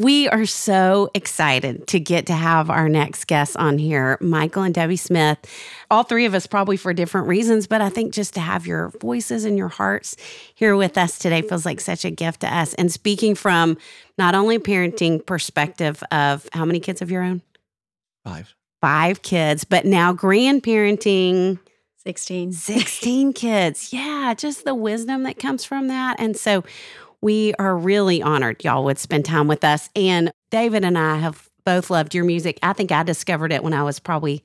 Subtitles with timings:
[0.00, 4.72] We are so excited to get to have our next guests on here, Michael and
[4.72, 5.36] Debbie Smith.
[5.90, 8.88] All three of us, probably for different reasons, but I think just to have your
[9.02, 10.16] voices and your hearts
[10.54, 12.72] here with us today feels like such a gift to us.
[12.74, 13.76] And speaking from
[14.16, 17.42] not only parenting perspective of how many kids of your own?
[18.24, 18.54] Five.
[18.80, 21.58] Five kids, but now grandparenting.
[21.98, 22.52] 16.
[22.52, 23.92] 16 kids.
[23.92, 26.18] Yeah, just the wisdom that comes from that.
[26.18, 26.64] And so
[27.22, 29.88] we are really honored y'all would spend time with us.
[29.94, 32.58] And David and I have both loved your music.
[32.62, 34.42] I think I discovered it when I was probably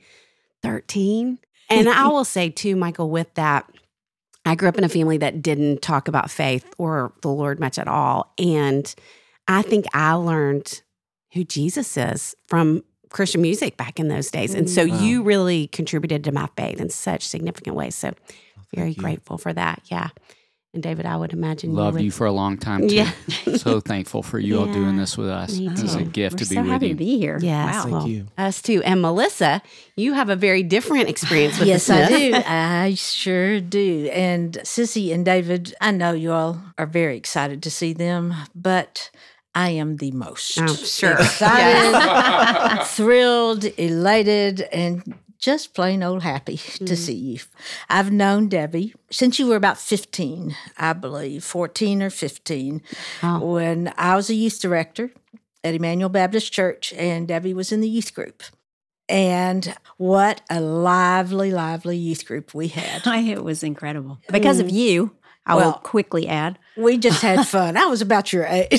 [0.64, 1.40] 13.
[1.70, 3.70] And I will say, too, Michael, with that,
[4.46, 7.80] I grew up in a family that didn't talk about faith or the Lord much
[7.80, 8.34] at all.
[8.38, 8.94] And
[9.48, 10.82] I think I learned
[11.34, 14.54] who Jesus is from Christian music back in those days.
[14.54, 14.92] And so mm.
[14.92, 15.00] wow.
[15.00, 17.96] you really contributed to my faith in such significant ways.
[17.96, 18.14] So
[18.74, 19.82] very grateful for that.
[19.86, 20.10] Yeah.
[20.76, 22.96] And David, I would imagine loved you, you, for a long time too.
[22.96, 23.12] Yeah.
[23.56, 25.58] so thankful for you yeah, all doing this with us.
[25.58, 26.94] It's a gift We're to be so with happy you.
[26.94, 27.40] to be here.
[27.42, 27.82] Yes, wow.
[27.84, 28.28] Thank well, you.
[28.38, 28.84] Us too.
[28.84, 29.62] And Melissa,
[29.96, 32.34] you have a very different experience with yes, the I do.
[32.46, 34.10] I sure do.
[34.12, 39.12] And Sissy and David, I know you all are very excited to see them, but
[39.56, 40.60] I am the most.
[40.60, 41.14] Oh, sure.
[41.14, 46.86] Excited, thrilled, elated, and just plain old happy Mm-hmm.
[46.90, 47.40] to see you.
[47.90, 52.82] I've known Debbie since you were about 15, I believe, 14 or 15,
[53.24, 53.40] Oh.
[53.54, 55.12] when I was a youth director
[55.64, 58.42] at Emmanuel Baptist Church, and Debbie was in the youth group.
[59.08, 63.02] And what a lively, lively youth group we had.
[63.28, 64.18] it was incredible.
[64.32, 65.16] Because of you,
[65.46, 66.58] I will quickly add.
[66.76, 67.78] We just had fun.
[67.78, 68.72] I was about your age.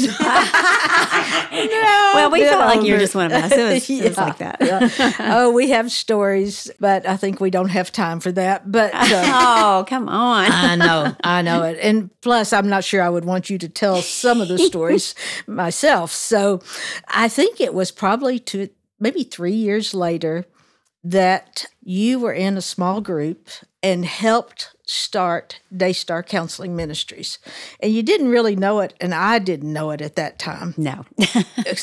[1.52, 3.52] No, Well, we felt like you were just one of us.
[3.52, 4.58] It was, it was like that.
[4.60, 5.12] yeah.
[5.20, 8.70] oh, we have stories, but I think we don't have time for that.
[8.70, 10.50] But uh, oh, come on.
[10.50, 11.78] I know, I know it.
[11.80, 15.14] And plus, I'm not sure I would want you to tell some of the stories
[15.46, 16.12] myself.
[16.12, 16.60] So
[17.08, 18.68] I think it was probably two,
[18.98, 20.46] maybe three years later
[21.04, 23.48] that you were in a small group
[23.86, 27.38] and helped start Daystar Counseling Ministries.
[27.78, 30.74] And you didn't really know it, and I didn't know it at that time.
[30.76, 31.04] No.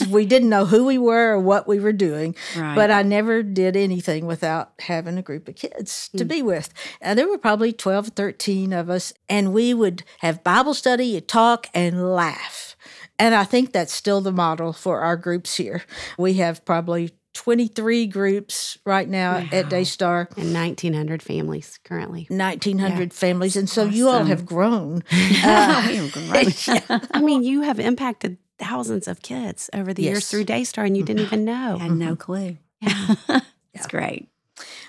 [0.10, 2.36] we didn't know who we were or what we were doing.
[2.58, 2.76] Right.
[2.76, 6.28] But I never did anything without having a group of kids to hmm.
[6.28, 6.74] be with.
[7.00, 11.22] And there were probably 12, 13 of us, and we would have Bible study, you
[11.22, 12.76] talk, and laugh.
[13.18, 15.84] And I think that's still the model for our groups here.
[16.18, 20.30] We have probably 23 groups right now at Daystar.
[20.38, 22.28] And 1,900 families currently.
[22.30, 26.70] 1900 families and so you all have grown we were great.
[27.12, 31.04] I mean, you have impacted thousands of kids over the years through Daystar, and you
[31.04, 31.78] didn't even know.
[31.80, 32.16] I Had no mm-hmm.
[32.16, 32.58] clue.
[32.82, 33.40] Yeah.
[33.76, 34.30] It's great.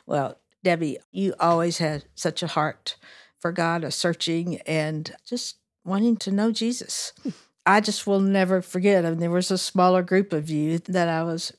[0.05, 2.97] Well, Debbie, you always had such a heart
[3.39, 5.57] for God, a searching and just
[5.87, 7.15] wanting to know Jesus.
[7.67, 9.07] I just will never forget.
[9.07, 11.51] I mean, there was a smaller group of you that I was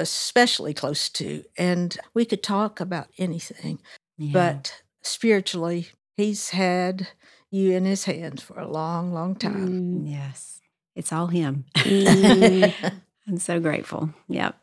[0.00, 3.80] especially close to, and we could talk about anything.
[4.18, 4.32] Yeah.
[4.32, 7.08] But spiritually, He's had
[7.50, 10.04] you in His hands for a long, long time.
[10.04, 10.60] Mm, yes,
[10.94, 11.64] it's all him.
[11.76, 12.72] mm.
[13.28, 14.10] I'm so grateful.
[14.28, 14.56] Yep.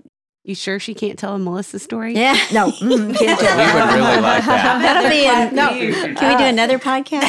[0.44, 2.13] you sure she can't tell a Melissa story?
[2.16, 2.36] Yeah.
[2.54, 3.57] No, mm, can't tell.
[3.57, 4.81] We would really like that.
[4.81, 5.69] That'll be a, No.
[6.19, 7.22] Can we do another podcast?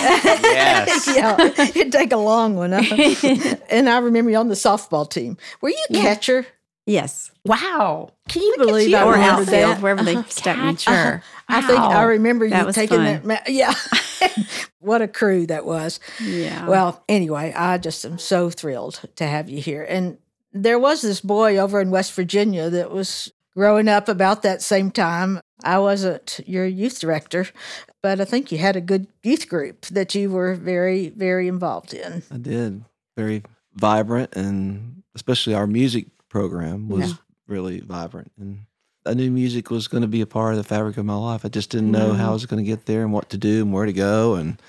[0.42, 1.06] Yes.
[1.16, 1.36] yeah,
[1.76, 2.72] it'd take a long one.
[2.72, 3.56] huh?
[3.70, 5.36] and I remember you on the softball team.
[5.60, 6.46] Were you catcher?
[6.88, 7.30] Yes.
[7.44, 8.10] Wow.
[8.28, 8.96] Can you believe you.
[8.96, 9.80] I Or remember outfield, that?
[9.82, 10.74] wherever they stuck me.
[10.74, 11.22] Catcher.
[11.48, 13.04] I think I remember That you was taking fun.
[13.04, 13.24] that.
[13.24, 13.74] Ma- yeah,
[14.80, 15.98] what a crew that was.
[16.22, 16.66] Yeah.
[16.68, 19.82] Well, anyway, I just am so thrilled to have you here.
[19.88, 20.18] And
[20.52, 24.90] there was this boy over in West Virginia that was growing up about that same
[24.90, 25.40] time.
[25.64, 27.46] I wasn't your youth director,
[28.02, 31.92] but I think you had a good youth group that you were very, very involved
[31.94, 32.22] in.
[32.30, 32.84] I did.
[33.16, 33.42] Very
[33.74, 37.16] vibrant, and especially our music program was Yeah.
[37.46, 38.32] really vibrant.
[38.38, 38.60] And
[39.06, 41.44] I knew music was going to be a part of the fabric of my life.
[41.44, 42.32] I just didn't know how I mm-hmm.
[42.32, 44.34] was going to get there and what to do and where to go.
[44.34, 44.60] And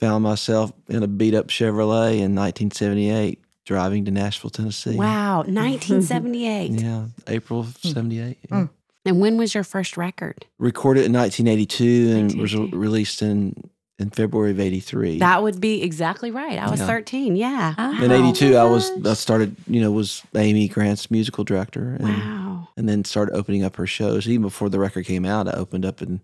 [0.00, 4.96] found myself in a beat up Chevrolet in 1978 driving to Nashville, Tennessee.
[4.96, 5.38] Wow.
[5.46, 6.72] 1978.
[6.72, 7.88] Yeah, April of hmm.
[7.88, 8.38] 78.
[8.50, 8.56] yeah.
[8.56, 8.64] Hmm.
[9.04, 10.44] And when was your first record?
[10.58, 12.78] Recorded in 1982 and was 1982.
[12.78, 15.18] released in, in February of 83.
[15.18, 16.58] That would be exactly right.
[16.58, 16.86] I was Yeah.
[16.86, 17.36] 13.
[17.36, 17.74] Yeah.
[17.78, 18.02] Ah.
[18.02, 22.08] in Oh, 82 i was i started you know was amy grant's musical director and,
[22.08, 22.68] Wow.
[22.76, 25.84] and then started opening up her shows even before the record came out i opened
[25.84, 26.20] up in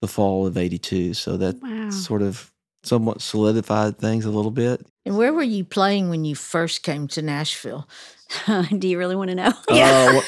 [0.00, 1.90] the fall of 82 so that Wow.
[1.90, 2.50] sort of
[2.82, 7.08] somewhat solidified things a little bit And where were you playing when you first came
[7.08, 7.88] to Nashville?
[8.78, 9.52] do you really want to know?
[9.68, 10.24] Uh, what,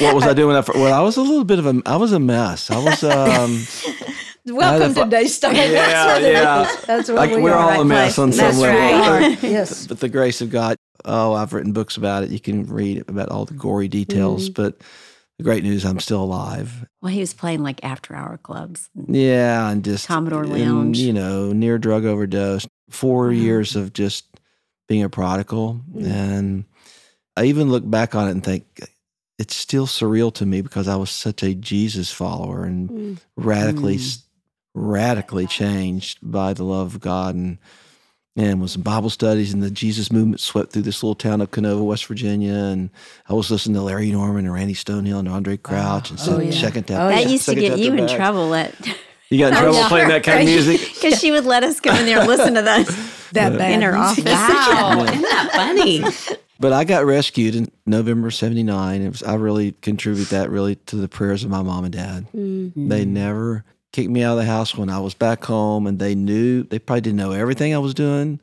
[0.00, 1.96] what was i doing when I well i was a little bit of a i
[1.96, 3.52] was a mess i was um
[4.46, 5.52] Welcome to fu- Daystar.
[5.54, 6.76] Yeah, That's what yeah.
[6.86, 7.74] That's what like we we're are.
[7.76, 9.42] all a mess on some That's level right.
[9.42, 9.86] yes.
[9.86, 10.76] but the grace of god
[11.06, 14.78] oh i've written books about it you can read about all the gory details but
[15.38, 18.88] the great news i'm still alive Well, he was playing like after hour clubs.
[19.08, 20.98] Yeah, and just Commodore and, Lounge.
[20.98, 22.66] you know, near drug overdose.
[22.90, 23.30] Four Wow.
[23.32, 24.24] years of just
[24.88, 26.06] being a prodigal, Mm.
[26.06, 26.64] and
[27.36, 28.64] I even look back on it and think
[29.38, 33.16] it's still surreal to me because I was such a Jesus follower and Mm.
[33.36, 34.22] radically, Mm.
[34.74, 37.58] S radically changed by the love of God and.
[38.36, 41.52] And was in Bible studies, and the Jesus movement swept through this little town of
[41.52, 42.52] Kenova, West Virginia.
[42.52, 42.90] And
[43.28, 46.40] I was listening to Larry Norman and Randy Stonehill and Andraé Crouch, and Oh, so
[46.40, 46.50] yeah.
[46.50, 47.28] second Oh, that yeah.
[47.28, 48.12] used to get you in bags.
[48.12, 48.74] trouble at
[49.30, 49.88] You got in Oh, trouble yeah.
[49.88, 50.80] playing that kind of music?
[50.94, 52.88] because she would let us come in there and listen to those
[53.34, 54.24] That bad in her office.
[54.24, 55.04] Wow.
[55.04, 56.36] Isn't that funny?
[56.58, 59.02] But I got rescued in November '79.
[59.02, 62.26] It was I really contribute that really to the prayers of my mom and dad.
[62.34, 62.88] Mm.
[62.88, 66.16] They never kicked me out of the house when I was back home, and they
[66.16, 68.40] knew they probably didn't know everything I was doing,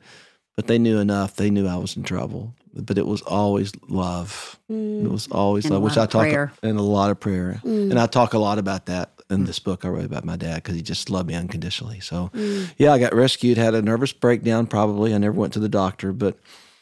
[0.56, 1.36] but they knew enough.
[1.36, 2.54] They knew I was in trouble.
[2.74, 4.58] But it was always love.
[4.70, 5.10] It Mm.
[5.10, 6.52] was always And love, which I talk prayer.
[6.62, 7.90] and a lot of prayer, Mm.
[7.90, 10.56] and I talk a lot about that in this book I wrote about my dad
[10.56, 12.00] because he just loved me unconditionally.
[12.00, 12.70] So Mm.
[12.78, 14.66] yeah, I got rescued, had a nervous breakdown.
[14.66, 16.38] Probably I never went to the doctor, but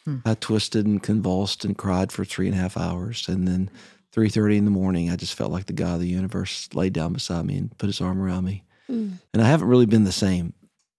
[0.06, 0.16] Hmm.
[0.24, 3.68] I twisted and convulsed and cried for three and a half hours, and then
[4.12, 6.93] three thirty in the morning, I just felt like the God of the universe laid
[6.93, 9.12] down beside me and put His arm around me, Mm.
[9.33, 10.52] and I haven't really been the same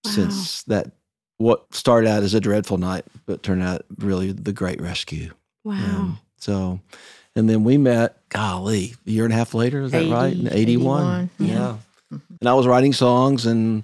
[0.06, 0.12] Wow.
[0.12, 0.92] since that.
[1.38, 5.32] What started out as a dreadful night, but turned out really the great rescue.
[5.64, 5.74] Wow.
[5.74, 6.80] Um, so,
[7.36, 10.34] and then we met, golly, a year and a half later, is that right?
[10.34, 11.30] In 80, 81.
[11.40, 11.78] 81, Yeah.
[12.40, 13.84] And I was writing songs and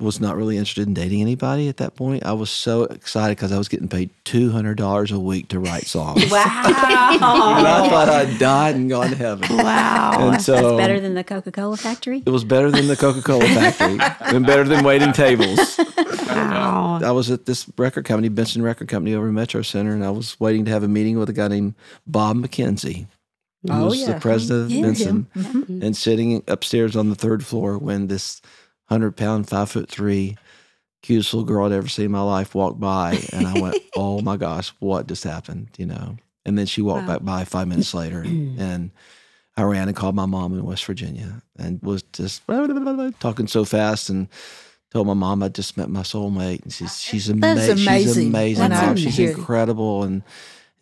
[0.00, 2.24] was not really interested in dating anybody at that point.
[2.24, 6.22] I was so excited because I was getting paid $200 a week to write songs.
[6.24, 7.88] And I Wow.
[7.90, 9.54] thought I'd died and gone to heaven.
[9.56, 10.30] wow.
[10.32, 12.22] And so That's better than the Coca Cola factory.
[12.24, 15.78] it was better than the Coca Cola factory and better than waiting tables.
[16.26, 17.00] Wow.
[17.04, 20.10] I was at this record company, Benson Record Company over in Metro Center, and I
[20.10, 21.74] was waiting to have a meeting with a guy named
[22.06, 23.06] Bob McKenzie.
[23.62, 24.14] who Oh, was yeah.
[24.14, 25.44] the president of Yeah, Benson, him.
[25.44, 25.82] Mm-hmm.
[25.82, 28.40] and sitting upstairs on the third floor when this
[28.86, 30.36] hundred pound, five foot three,
[31.02, 34.20] cutest little girl I'd ever seen in my life walked by, and I went, "Oh
[34.20, 36.16] my gosh, what just happened?" You know.
[36.44, 37.14] And then she walked Wow.
[37.14, 38.22] back by five minutes later,
[38.58, 38.90] and
[39.56, 42.42] I ran and called my mom in West Virginia, and was just
[43.20, 44.28] talking so fast and.
[44.90, 47.76] Told my mom I just met my soulmate, and she's she's That's amazing.
[47.78, 48.96] She's amazing.
[48.98, 50.22] She's incredible, and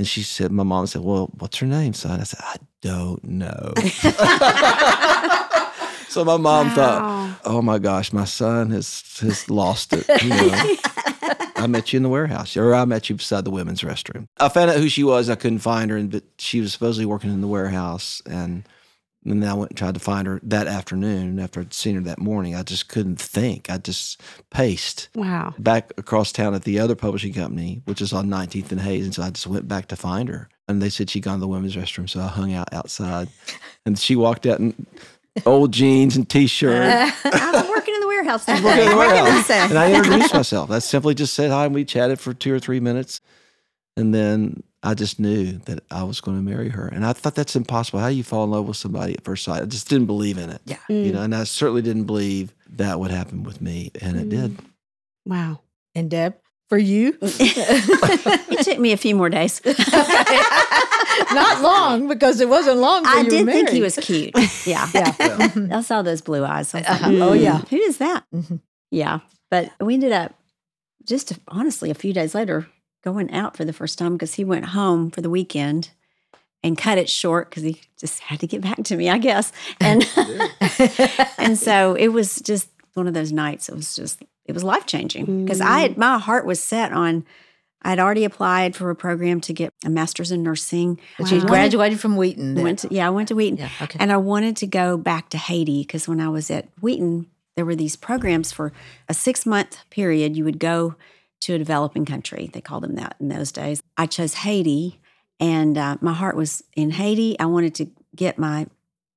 [0.00, 3.23] and she said, my mom said, "Well, what's her name, son?" I said, "I don't
[3.23, 3.73] know."
[6.14, 10.75] so my mom thought, "Oh my gosh, my son has has lost it." You know?
[11.57, 14.26] I met you in the warehouse, or I met you beside the women's restroom.
[14.38, 15.29] I found out who she was.
[15.29, 18.67] I couldn't find her, and but she was supposedly working in the warehouse, and
[19.26, 22.00] and then I went and tried to find her that afternoon after I'd seen her
[22.00, 22.55] that morning.
[22.55, 23.69] I just couldn't think.
[23.69, 24.19] I just
[24.50, 25.52] paced Wow.
[25.59, 29.05] back across town at the other publishing company, which is on 19th and Hayes.
[29.05, 30.49] And so I just went back to find her.
[30.69, 32.09] And they said she'd gone to the women's restroom.
[32.09, 33.29] So I hung out outside.
[33.85, 34.87] And she walked out in
[35.46, 36.87] old jeans and t shirt.
[36.87, 38.62] Uh, I was working in the warehouse today.
[38.64, 39.50] Working in the What can I warehouse.
[39.50, 40.70] And I introduced myself.
[40.70, 43.20] I simply just said hi and we chatted for two or three minutes.
[43.96, 46.87] And then I just knew that I was going to marry her.
[46.88, 48.00] And I thought that's impossible.
[48.00, 49.62] How do you fall in love with somebody at first sight?
[49.62, 50.62] I just didn't believe in it.
[50.64, 50.78] Yeah.
[50.88, 51.25] You know, mm.
[51.25, 53.90] and I certainly didn't believe that would happen with me.
[54.00, 54.56] And it did.
[54.56, 54.64] Mm.
[55.26, 55.60] Wow.
[55.94, 56.37] And Deb,
[56.71, 59.61] for you, it took me a few more days.
[61.33, 63.03] not long because it wasn't long.
[63.05, 64.33] till I you were did think he was cute.
[64.67, 64.89] Yeah.
[64.95, 65.49] Yeah.
[65.73, 66.73] I saw those blue eyes.
[66.75, 67.11] I was like, Uh-huh.
[67.25, 67.59] Oh, "Hmm, yeah.
[67.69, 68.25] Who is that?
[68.35, 68.61] Mhm.
[68.91, 69.19] Yeah.
[69.50, 70.35] But we ended up
[71.05, 72.67] just honestly a few days later
[73.05, 75.91] going out for the first time because he went home for the weekend
[76.62, 79.50] and cut it short because he just had to get back to me, I guess.
[79.81, 80.07] And
[81.39, 83.69] and so it was just one of those nights.
[83.69, 87.25] It was just it was life changing because I had my heart was set on.
[87.82, 90.99] I'd already applied for a program to get a master's in nursing.
[91.18, 92.54] She I wanted- graduated from Wheaton.
[92.54, 92.64] then.
[92.64, 93.56] Went to, yeah, I went to Wheaton.
[93.59, 93.70] yeah.
[93.80, 93.97] Okay.
[93.99, 97.64] And I wanted to go back to Haiti because when I was at Wheaton, there
[97.64, 98.73] were these programs for
[99.09, 100.37] a six month period.
[100.37, 100.94] You would go
[101.40, 102.50] to a developing country.
[102.52, 103.82] They called them that in those days.
[103.97, 105.00] I chose Haiti,
[105.38, 107.38] and uh, my heart was in Haiti.
[107.40, 108.66] I wanted to get my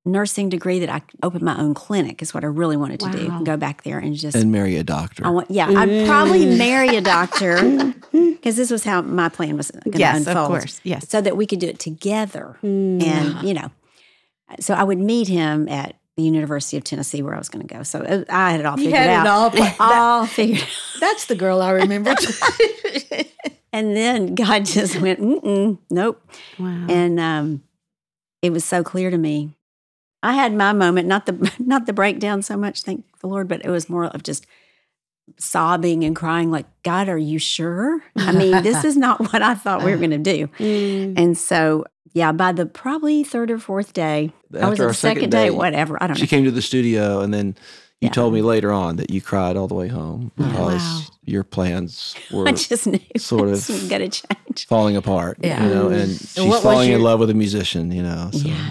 [0.04, 3.10] nursing degree that I could open my own clinic, is what I really wanted to
[3.10, 3.44] do.
[3.44, 4.36] Go back there and just.
[4.36, 5.26] And marry a doctor.
[5.26, 7.56] I want, yeah, I'd probably marry a doctor
[8.12, 10.36] because this was how my plan was going to Yes, unfold.
[10.36, 10.80] of course.
[10.84, 11.08] Yes.
[11.08, 13.02] So that we could do it together Mm.
[13.02, 13.70] and you know
[14.60, 17.74] so i would meet him at the university of tennessee where i was going to
[17.74, 19.66] go so uh, i had it all figured you figured had out it all.
[19.76, 20.62] pla- all figured.
[21.00, 22.14] That's the girl I remember.
[23.72, 26.22] and then god just went Mm-mm, nope
[26.58, 26.86] wow.
[26.88, 27.62] and um,
[28.42, 29.56] it was so clear to me
[30.24, 33.64] i had my moment not the not the breakdown so much thank the lord but
[33.64, 34.46] it was more of just
[35.38, 39.54] sobbing and crying like god are you sure i mean this is not what i
[39.54, 41.18] thought we were going to do Mm.
[41.18, 44.94] and so yeah by the probably third or fourth day I was After at the
[44.94, 46.00] second, day, whatever.
[46.00, 46.26] I don't She know.
[46.26, 47.56] She came to the studio, and then
[48.00, 48.10] you Yeah.
[48.10, 51.00] told me later on that you cried all the way home because Wow.
[51.24, 54.68] your plans were I just knew sort of- was going to change.
[54.68, 55.38] falling apart.
[55.42, 55.60] Yeah.
[55.66, 57.90] You know, and she's what was falling in love with a musician.
[57.90, 58.46] You know, so.
[58.46, 58.70] Yeah.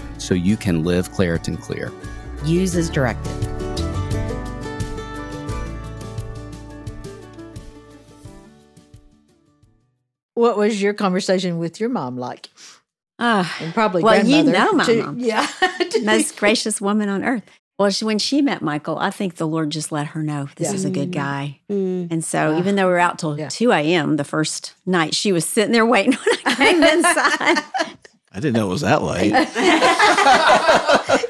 [0.21, 1.91] so you can live Claritin Clear.
[2.45, 3.31] Use as directed.
[10.33, 12.49] what was your conversation with your mom like?
[13.19, 15.03] Ah, and probably Well, you know my too.
[15.03, 15.19] mom.
[15.19, 15.47] Yeah,
[16.03, 17.43] most gracious woman on earth.
[17.77, 20.69] Well, she, when she met Michael, I think the Lord just let her know this
[20.69, 20.75] Yeah.
[20.75, 21.59] is a good guy.
[21.69, 22.11] Mm.
[22.11, 23.49] And so, even though we were out till Yeah.
[23.49, 24.17] 2 a.m.
[24.17, 26.83] the first night, she was sitting there waiting when I came
[27.87, 27.93] inside.
[28.33, 29.33] I didn't know it was that late.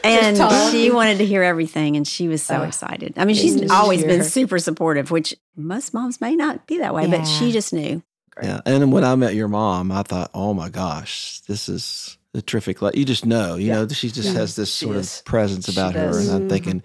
[0.04, 0.38] and
[0.72, 2.64] she wanted to hear everything, and she was so Oh.
[2.64, 3.14] excited.
[3.18, 7.08] I mean, she's always been super supportive, which most moms may not be that way,
[7.08, 8.04] but she just knew.
[8.42, 8.62] Yeah.
[8.66, 12.82] And when I met your mom, I thought, oh my gosh, this is a terrific.
[12.82, 15.20] Like you just know, you know, she just has this she sort is.
[15.20, 16.08] of presence She about her.
[16.08, 16.28] does.
[16.30, 16.82] And I'm thinking,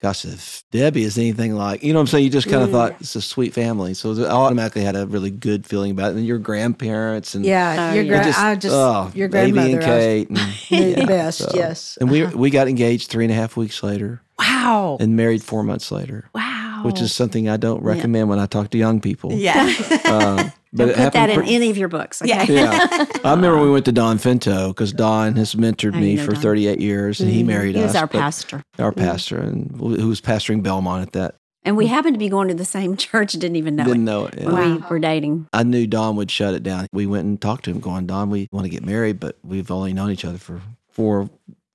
[0.00, 2.24] gosh, if Debbie is anything like, you know what I'm saying?
[2.24, 3.94] You just kind of thought it's a sweet family.
[3.94, 6.16] So I automatically had a really good feeling about it.
[6.18, 7.90] And your grandparents and yeah.
[7.90, 8.14] Oh, your yeah.
[8.16, 10.28] gra- just, I just oh, your baby grandmother and Kate.
[10.30, 10.36] And,
[10.70, 11.38] the yeah, best.
[11.38, 12.36] so- Yes, And we, Uh-huh.
[12.38, 14.98] we got engaged three and a half weeks later Wow.
[15.00, 16.67] and married four months later, Wow.
[16.84, 19.32] Which is something I don't recommend when I talk to young people.
[19.32, 19.72] yeah.
[20.04, 22.20] Uh, but Don't it put that in pretty- any of your books.
[22.22, 22.30] Okay?
[22.52, 22.72] Yeah.
[22.90, 23.06] yeah.
[23.24, 26.42] I remember we went to Don Finto because Don has mentored I me for Don.
[26.42, 27.96] 38 years and he married He was us.
[27.96, 28.62] our pastor.
[28.78, 31.34] Our pastor, and who was pastoring Belmont at that.
[31.64, 34.04] And we happened to be going to the same church, didn't even know Didn't it
[34.04, 34.34] know it.
[34.38, 34.52] yeah.
[34.52, 35.48] when we were dating.
[35.52, 36.86] I knew Don would shut it down.
[36.92, 39.70] We went and talked to him, going, Don, we want to get married, but we've
[39.70, 41.28] only known each other for four,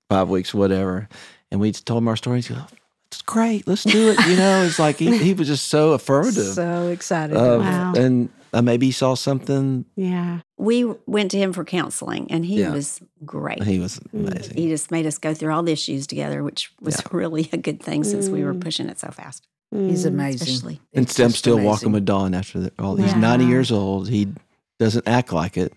[0.10, 1.10] five weeks, whatever.
[1.51, 2.38] And we told him our story.
[2.38, 2.63] He's like,
[3.13, 3.67] it's great.
[3.67, 4.20] Let's do it.
[4.27, 6.53] You know, it's like he, he was just so affirmative.
[6.53, 7.36] so excited.
[7.38, 7.93] of- Wow.
[7.96, 9.86] And uh, maybe he saw something.
[9.96, 10.39] Yeah.
[10.58, 12.72] We went to him for counseling, and he Yeah.
[12.72, 13.63] was great.
[13.63, 14.55] He was amazing.
[14.58, 17.82] He just made us go through all the issues together, which was really a good
[17.82, 19.48] thing since we were pushing it so fast.
[19.72, 20.10] He's Mm.
[20.10, 20.48] amazing.
[20.48, 20.82] Especially.
[20.93, 21.70] And It's I'm still amazing.
[21.70, 22.96] walking with Don after the, all.
[22.96, 24.08] He's 90 years old.
[24.10, 24.27] He
[24.79, 25.74] doesn't act like it.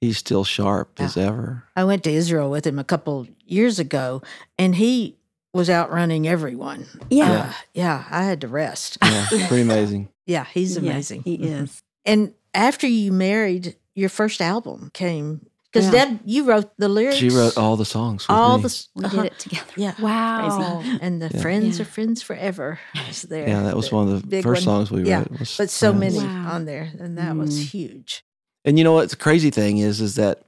[0.00, 1.64] He's still sharp as ever.
[1.74, 4.22] I went to Israel with him a couple years ago,
[4.58, 5.16] and he
[5.56, 6.86] was outrunning everyone.
[7.10, 7.32] Yeah.
[7.32, 8.98] Uh, yeah, I had to rest.
[9.02, 10.08] Yeah, pretty amazing.
[10.28, 11.22] Yeah, he's Yes, amazing.
[11.22, 11.80] he is.
[12.04, 16.06] And after you married, your first album came because Yeah.
[16.06, 17.16] Deb, you wrote the lyrics.
[17.16, 18.26] She wrote all the songs.
[18.26, 18.62] With all me.
[18.62, 19.22] the s- We uh-huh.
[19.22, 19.72] did it together.
[19.76, 20.82] Yeah, Wow.
[21.00, 21.40] and the Yeah.
[21.42, 21.82] friends Yeah.
[21.82, 22.80] are friends forever.
[23.08, 23.48] Is there?
[23.48, 24.86] Yeah, that was one of the first one.
[24.86, 25.38] songs we Yeah, wrote.
[25.38, 26.16] was But so Friends.
[26.16, 26.54] many Wow.
[26.54, 27.70] on there, and that was Mm.
[27.70, 28.24] huge.
[28.64, 29.10] And you know what?
[29.10, 30.42] The crazy thing is, is that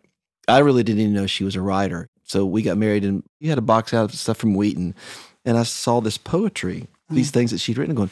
[0.48, 2.08] I really didn't even know she was a writer.
[2.28, 4.94] So we got married, and you had a box out of stuff from Wheaton,
[5.44, 8.10] and I saw this poetry, these things that she'd written, going,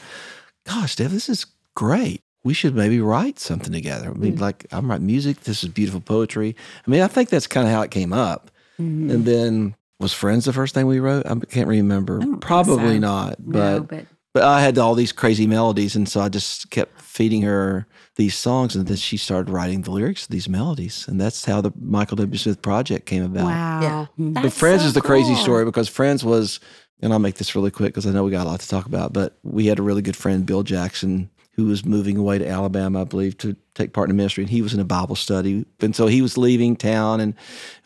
[0.65, 2.23] "Gosh, Deb, this is great.
[2.43, 4.11] We should maybe write something together.
[4.11, 5.41] I mean, like I'm writing music.
[5.43, 6.57] This is beautiful poetry.
[6.87, 8.51] I mean, I think that's kind of how it came up.
[8.81, 9.11] Mhm.
[9.11, 11.27] And then was Friends the first thing we wrote?
[11.27, 12.21] I can't remember.
[12.23, 12.99] I Probably so.
[12.99, 13.41] not.
[13.45, 17.01] No, But but but I had all these crazy melodies, and so I just kept
[17.01, 21.19] feeding her these songs, and then she started writing the lyrics to these melodies, and
[21.19, 22.37] that's how the Michael W.
[22.37, 23.47] Smith project came about.
[23.47, 23.81] Wow.
[23.81, 24.07] Yeah.
[24.23, 24.33] Mm-hmm.
[24.35, 26.61] But That's Friends so is the crazy story because Friends was,
[27.01, 28.85] and I'll make this really quick because I know we got a lot to talk
[28.85, 29.15] about.
[29.15, 33.01] But we had a really good friend, Bill Jackson, who was moving away to Alabama,
[33.01, 35.97] I believe, to take part in ministry, and he was in a Bible study, and
[35.97, 37.35] so he was leaving town, and,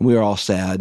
[0.01, 0.81] and we were all sad.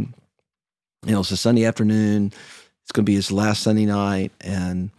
[1.06, 2.34] You know, it's a Sunday afternoon.
[2.82, 4.90] It's going to be his last Sunday night, and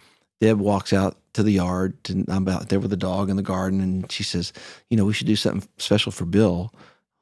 [0.41, 3.43] Deb walks out to the yard, and I'm out there with the dog in the
[3.43, 4.53] garden, and she says,
[4.89, 6.73] "You know, we should do something special for Bill."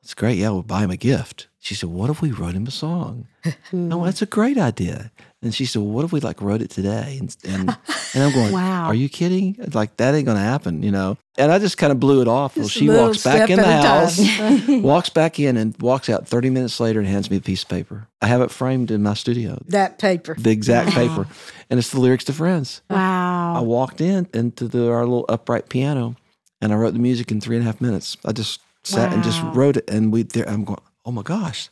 [0.02, 0.38] It's great.
[0.38, 1.48] Yeah, we'll buy him a gift.
[1.58, 3.26] She said, "What if we wrote him a song?"
[3.72, 5.10] Oh, that's a great idea.
[5.40, 7.76] And she said, well, "What if we like wrote it today?" And and,
[8.14, 8.86] and I'm going, Wow.
[8.86, 9.56] Are you kidding?
[9.72, 12.56] Like that ain't gonna happen, you know?" And I just kind of blew it off.
[12.56, 14.26] Well, she walks back in the at a time.
[14.26, 17.62] house, walks back in, and walks out 30 minutes later and hands me a piece
[17.62, 18.08] of paper.
[18.20, 20.34] I have it framed in my studio, That paper.
[20.36, 20.94] the exact Wow.
[21.08, 21.26] paper,
[21.70, 22.82] and it's the lyrics to Friends.
[22.90, 23.54] Wow!
[23.56, 26.16] I walked in into the, our little upright piano,
[26.60, 28.16] and I wrote the music in three and a half minutes.
[28.24, 30.48] I just sat and just wrote it, and we there.
[30.48, 31.68] I'm going, oh my gosh!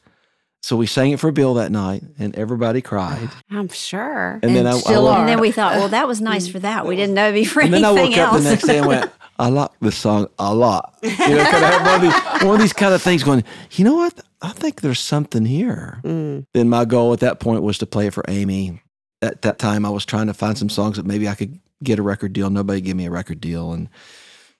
[0.67, 3.29] So we sang it for Bill that night, and everybody cried.
[3.53, 4.41] I'm sure.
[4.43, 5.21] And, then And I, I still woke- are.
[5.21, 6.85] and then we thought, well, that was nice for that.
[6.85, 8.79] We didn't know it'd be for and then I anything woke up the next day
[8.79, 10.99] and went, I like this song a lot.
[11.05, 13.45] You know, because I had one of, these, one of these kind of things going,
[13.73, 14.19] you know what?
[14.43, 16.01] I think there's something here.
[16.03, 16.47] Mm.
[16.53, 18.83] Then my goal at that point was to play it for Amy.
[19.23, 22.01] At that time, I was trying to find some songs that maybe I could get
[22.01, 22.51] a record deal.
[22.51, 23.73] Nobody gave me a record deal.
[23.73, 23.89] And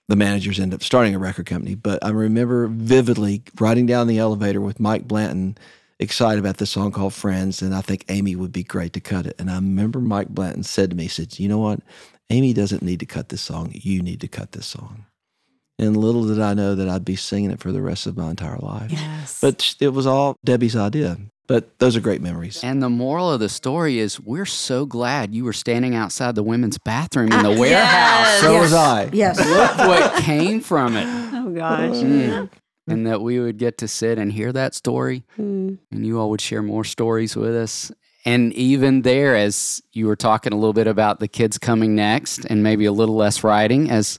[0.07, 1.75] the managers ended up starting a record company.
[1.75, 5.57] But I remember vividly riding down the elevator with Mike Blanton,
[5.99, 7.61] excited about this song called Friends.
[7.61, 9.35] And I think Amy would be great to cut it.
[9.39, 11.79] And I remember Mike Blanton said to me, he said, You know what?
[12.29, 13.71] Amy doesn't need to cut this song.
[13.73, 15.05] You need to cut this song.
[15.79, 18.29] And little did I know that I'd be singing it for the rest of my
[18.31, 18.91] entire life.
[18.91, 19.39] Yes.
[19.39, 21.17] But it was all Debbie's idea.
[21.47, 22.61] But those are great memories.
[22.63, 26.43] And the moral of the story is we're so glad you were standing outside the
[26.43, 27.87] women's bathroom in the Ah, warehouse.
[27.87, 28.41] yes.
[28.41, 28.61] So Yes.
[28.61, 29.09] was I.
[29.13, 29.37] Yes.
[29.39, 31.05] Look what came from it.
[31.33, 31.95] oh gosh.
[31.95, 32.49] Mm.
[32.87, 35.77] And that we would get to sit and hear that story, Mm.
[35.91, 37.91] and you all would share more stories with us.
[38.25, 42.45] And even there, as you were talking a little bit about the kids coming next
[42.45, 44.17] and maybe a little less writing, as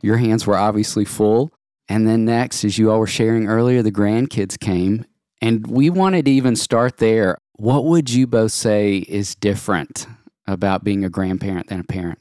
[0.00, 1.52] your hands were obviously full.
[1.88, 5.04] And then next, as you all were sharing earlier, the grandkids came.
[5.42, 7.36] And we wanted to even start there.
[7.56, 10.06] What would you both say is different
[10.46, 12.18] about being a grandparent than a parent?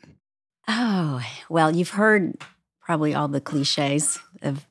[0.67, 2.36] Oh, well, you've heard
[2.82, 4.65] probably all the cliches of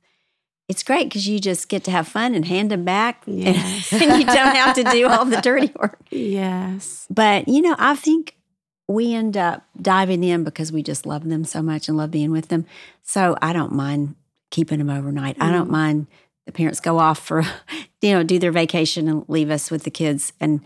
[0.69, 3.93] it's great because you just get to have fun and hand them back Yes.
[3.93, 5.99] and, and you don't have to do all the dirty work.
[6.11, 7.07] Yes.
[7.11, 8.37] But, you know, I think
[8.89, 12.31] we end up diving in because we just love them so much and love being
[12.31, 12.67] with them.
[13.03, 14.17] So I don't mind
[14.51, 15.37] keeping them overnight.
[15.41, 15.73] I don't mm.
[15.73, 16.07] mind
[16.47, 17.43] the parents go off for,
[18.01, 20.33] you know, do their vacation and leave us with the kids.
[20.41, 20.61] And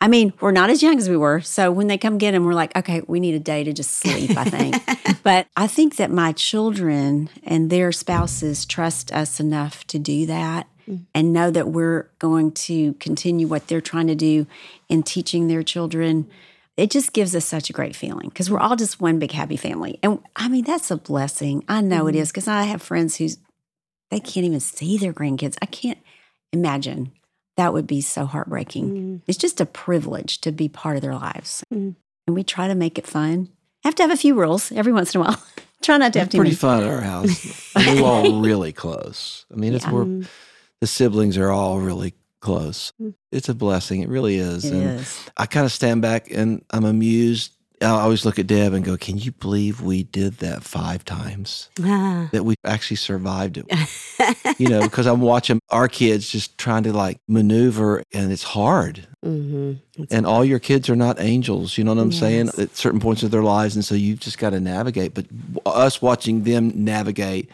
[0.00, 1.40] I mean, we're not as young as we were.
[1.40, 3.92] So when they come get them, we're like, okay, we need a day to just
[3.92, 5.22] sleep, I think.
[5.22, 10.66] but I think that my children and their spouses trust us enough to do that
[10.86, 11.06] mm.
[11.14, 14.46] and know that we're going to continue what they're trying to do
[14.90, 16.28] in teaching their children.
[16.76, 19.56] It just gives us such a great feeling because we're all just one big happy
[19.56, 19.98] family.
[20.02, 21.64] And I mean, that's a blessing.
[21.68, 22.20] I know it mm-hmm.
[22.20, 23.28] is because I have friends who
[24.10, 25.56] they can't even see their grandkids.
[25.62, 25.98] I can't
[26.52, 27.12] imagine
[27.56, 28.94] that would be so heartbreaking.
[28.94, 29.22] Mm.
[29.26, 31.64] It's just a privilege to be part of their lives.
[31.72, 31.94] Mm.
[32.26, 33.48] And we try to make it fun.
[33.84, 35.42] Have to have a few rules every once in a while.
[35.82, 36.56] try not to have It's too pretty many.
[36.56, 37.72] fun at our house.
[37.76, 39.46] we're all really close.
[39.52, 39.92] I mean, it's Yeah.
[39.92, 40.26] we're Mm.
[40.80, 42.92] the siblings are all really close.
[43.00, 43.14] Mm.
[43.32, 44.02] It's a blessing.
[44.02, 44.64] It really is.
[44.64, 45.18] It and is.
[45.36, 47.52] I kind of stand back and I'm amused.
[47.82, 51.68] I always look at Deb and go, "Can you believe we did that five times?
[51.84, 52.28] Ah.
[52.32, 53.66] That we actually survived it."
[54.58, 59.06] you know, because I'm watching our kids just trying to like maneuver, and it's hard.
[59.24, 59.78] Mhm.
[59.94, 61.76] It's- And all your kids are not angels.
[61.78, 62.50] You know what I'm saying?
[62.58, 65.14] At certain points of their lives, and so you've just got to navigate.
[65.14, 65.26] But
[65.66, 67.48] us watching them navigate,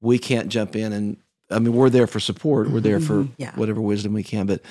[0.00, 1.16] we can't jump in and.
[1.50, 2.70] I mean, we're there for support.
[2.70, 3.50] We're there for Yeah.
[3.56, 4.46] whatever wisdom we can.
[4.46, 4.62] But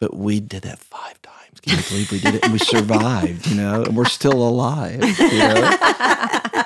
[0.00, 1.60] but we did that five times.
[1.60, 2.42] Can you believe we did it?
[2.44, 5.70] And we survived, you know, and we're still alive, you know.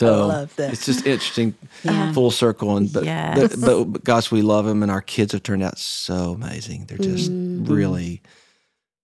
[0.00, 0.72] So love that.
[0.72, 2.12] it's just interesting, Yeah.
[2.12, 2.76] full circle.
[2.76, 3.54] And but, Yes.
[3.56, 6.86] but but but gosh, we love them, and our kids have turned out so amazing.
[6.86, 7.68] They're just Mhm.
[7.68, 8.22] really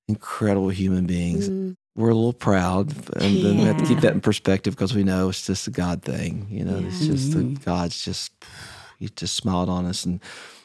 [0.08, 1.48] incredible human beings.
[1.50, 1.76] Mm.
[1.96, 5.02] We're a little proud, and then we have to keep that in perspective because we
[5.02, 6.46] know it's just a God thing.
[6.50, 7.64] You know, it's just the, Mhm.
[7.64, 8.32] God's just
[8.98, 10.20] He just smiled on us, and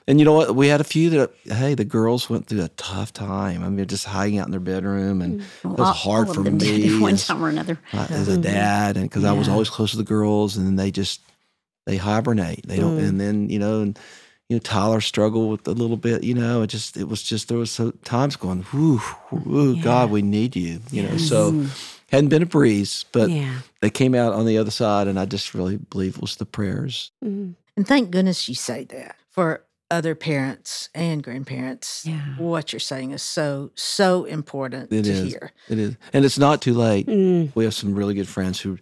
[0.07, 0.55] and you know what?
[0.55, 3.63] We had a few that hey, the girls went through a tough time.
[3.63, 6.35] I mean, just hiding out in their bedroom, and Well, it was hard all of
[6.37, 7.79] for them me at one as- time or another.
[7.93, 10.75] uh, as a dad, and because I was always close to the girls, and then
[10.75, 11.21] they just
[11.85, 12.67] they hibernate.
[12.67, 13.07] They don't, Mm.
[13.09, 13.99] and then you know, and
[14.49, 16.23] you know, Tyler struggled with a little bit.
[16.23, 18.99] You know, it just it was just there was so times going, whoo,
[19.31, 20.79] whoo, God, we need you.
[20.91, 21.65] You know, so
[22.11, 23.59] hadn't been a breeze, but yeah.
[23.79, 26.45] they came out on the other side, and I just really believe it was the
[26.45, 27.11] prayers.
[27.23, 27.55] Mm.
[27.77, 32.05] And thank goodness you say that for other parents and grandparents.
[32.05, 32.19] Yeah.
[32.37, 35.31] What you're saying is so, so important It to is.
[35.31, 35.51] hear.
[35.69, 37.07] It is, and it's not too late.
[37.07, 37.51] Mm.
[37.55, 38.77] We have some really good friends who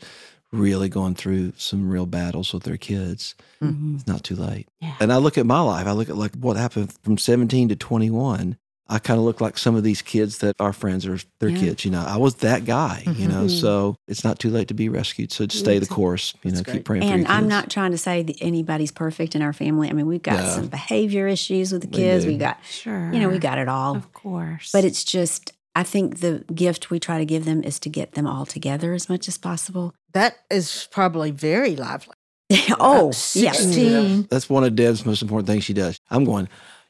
[0.52, 3.36] really going through some real battles with their kids.
[3.62, 3.95] Mhm.
[3.95, 4.67] It's not too late.
[4.80, 4.95] Yeah.
[5.00, 7.76] And I look at my life, I look at like what happened from 17 to
[7.76, 8.58] 21.
[8.91, 11.60] I kind of look like some of these kids that our friends are their Yeah.
[11.60, 12.04] kids, you know.
[12.06, 13.45] I was that guy, you know.
[13.45, 13.62] Mhm.
[13.62, 15.32] So it's not too late to be rescued.
[15.32, 16.86] So just stay the course, you know, that's keep great.
[16.86, 19.89] praying for And I'm not trying to say that anybody's perfect in our family.
[19.89, 20.49] I mean, we've got No.
[20.56, 22.25] some behavior issues with the kids.
[22.25, 22.32] do.
[22.32, 23.13] We've got, Sure.
[23.13, 23.95] you know, we got it all.
[23.95, 24.71] Of course.
[24.73, 28.13] But it's just, I think the gift we try to give them is to get
[28.13, 29.93] them all together as much as possible.
[30.13, 32.15] That is probably very lively.
[32.80, 34.21] oh, At yeah.
[34.32, 35.99] That's one of Deb's most important things she does.
[36.10, 36.49] I'm going,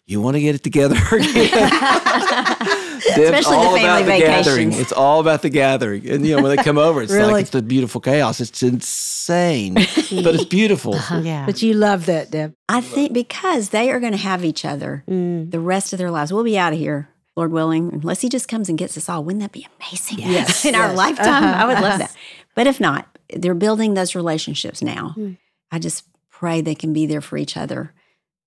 [0.09, 1.29] you want to get it together again?
[3.15, 4.71] Deb's Especially the all family about the gathering.
[4.73, 6.07] It's all about the gathering.
[6.09, 7.31] And, you know, when they come over, it's Really?
[7.31, 8.39] like it's the beautiful chaos.
[8.41, 10.95] It's insane, but it's beautiful.
[11.21, 11.45] yeah.
[11.45, 12.53] But you love that, Deb.
[12.67, 15.49] I think because they are going to have each other Mm.
[15.51, 16.31] the rest of their lives.
[16.33, 19.23] We'll be out of here, Lord willing, unless He just comes and gets us all.
[19.23, 20.19] Wouldn't that be amazing?
[20.19, 20.97] Yes, In our yes.
[20.97, 21.83] lifetime, I would Uh-huh.
[21.89, 22.15] love that.
[22.55, 25.13] But if not, they're building those relationships now.
[25.17, 25.37] Mm.
[25.71, 27.93] I just pray they can be there for each other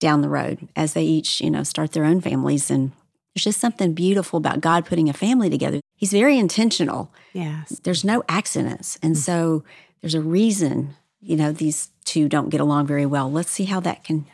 [0.02, 2.70] down the road as they each, you know, start their own families.
[2.70, 2.90] And
[3.34, 5.80] there's just something beautiful about God putting a family together.
[5.96, 7.80] He's very intentional yes.
[7.84, 8.98] there's no accidents.
[9.00, 9.62] And so
[10.00, 13.30] there's a reason, you know, these two don't get along very well.
[13.30, 14.26] Let's see how that can,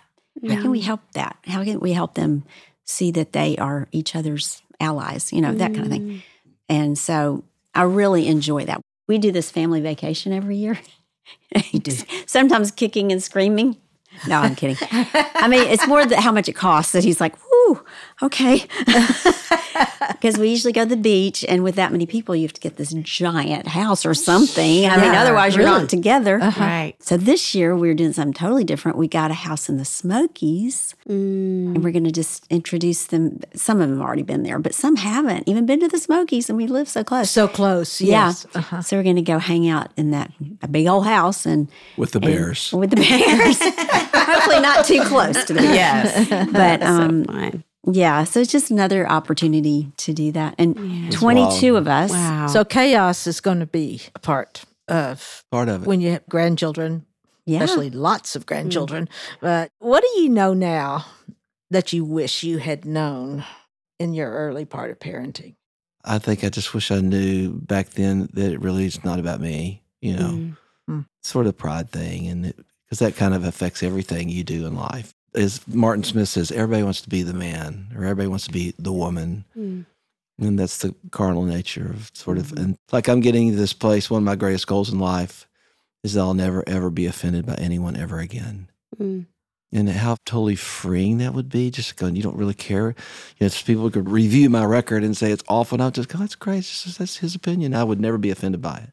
[0.42, 1.36] how can we help that?
[1.44, 2.44] How can we help them
[2.84, 6.08] see that they are each other's allies, you know, that kind of thing.
[6.08, 6.22] Mm.
[6.70, 8.80] And so I really enjoy that.
[9.06, 10.78] We do this family vacation every year.
[12.26, 13.76] Sometimes kicking and screaming.
[14.26, 14.76] No, I'm kidding.
[14.90, 17.34] I mean, it's more that how much it costs that he's like,
[17.68, 17.84] whoo,
[18.22, 18.66] okay.
[20.12, 22.60] Because we usually go to the beach, and with that many people, you have to
[22.60, 24.86] get this giant house or something.
[24.86, 26.38] I mean, Yeah, otherwise, you're not together.
[26.38, 26.94] Right.
[26.98, 28.98] So this year, we're doing something totally different.
[28.98, 31.74] We got a house in the Smokies, Mm.
[31.76, 33.40] and we're going to just introduce them.
[33.54, 36.48] Some of them have already been there, but some haven't even been to the Smokies,
[36.48, 37.30] and we live so close.
[37.30, 38.00] So close.
[38.00, 38.32] Yeah.
[38.54, 38.82] Uh-huh.
[38.82, 42.10] So we're going to go hang out in that a big old house and with
[42.12, 42.72] the and- bears.
[42.72, 43.58] with the bears.
[44.14, 45.74] Hopefully not too close to the bears.
[45.74, 46.50] Yes.
[46.52, 47.57] But um, so fun.
[47.86, 50.54] Yeah, so it's just another opportunity to do that.
[50.58, 52.10] And 22 of us.
[52.10, 52.46] Wow.
[52.48, 55.86] So chaos is going to be a part of Part of it.
[55.86, 57.06] when you have grandchildren,
[57.46, 57.62] Yeah.
[57.62, 59.08] especially lots of grandchildren.
[59.40, 61.06] But what do you know now
[61.70, 63.44] that you wish you had known
[63.98, 65.54] in your early part of parenting?
[66.04, 69.40] I think I just wish I knew back then that it really is not about
[69.40, 69.82] me.
[70.00, 70.56] You know, Mm.
[70.90, 71.04] Mm.
[71.22, 75.12] sort of pride thing, and because that kind of affects everything you do in life.
[75.38, 78.74] As Martin Smith says, everybody wants to be the man, or everybody wants to be
[78.78, 79.86] the woman, Mm.
[80.40, 82.52] and that's the carnal nature of sort of.
[82.52, 84.10] And like I'm getting to this place.
[84.10, 85.46] One of my greatest goals in life
[86.02, 88.68] is that I'll never ever be offended by anyone ever again.
[89.00, 89.26] Mm.
[89.70, 92.94] And how totally freeing that would be, just going, you don't really care.
[93.38, 96.18] You know, people could review my record and say it's awful, and I'm just go,
[96.18, 96.64] that's great.
[96.64, 97.74] Just, that's his opinion.
[97.74, 98.90] I would never be offended by it.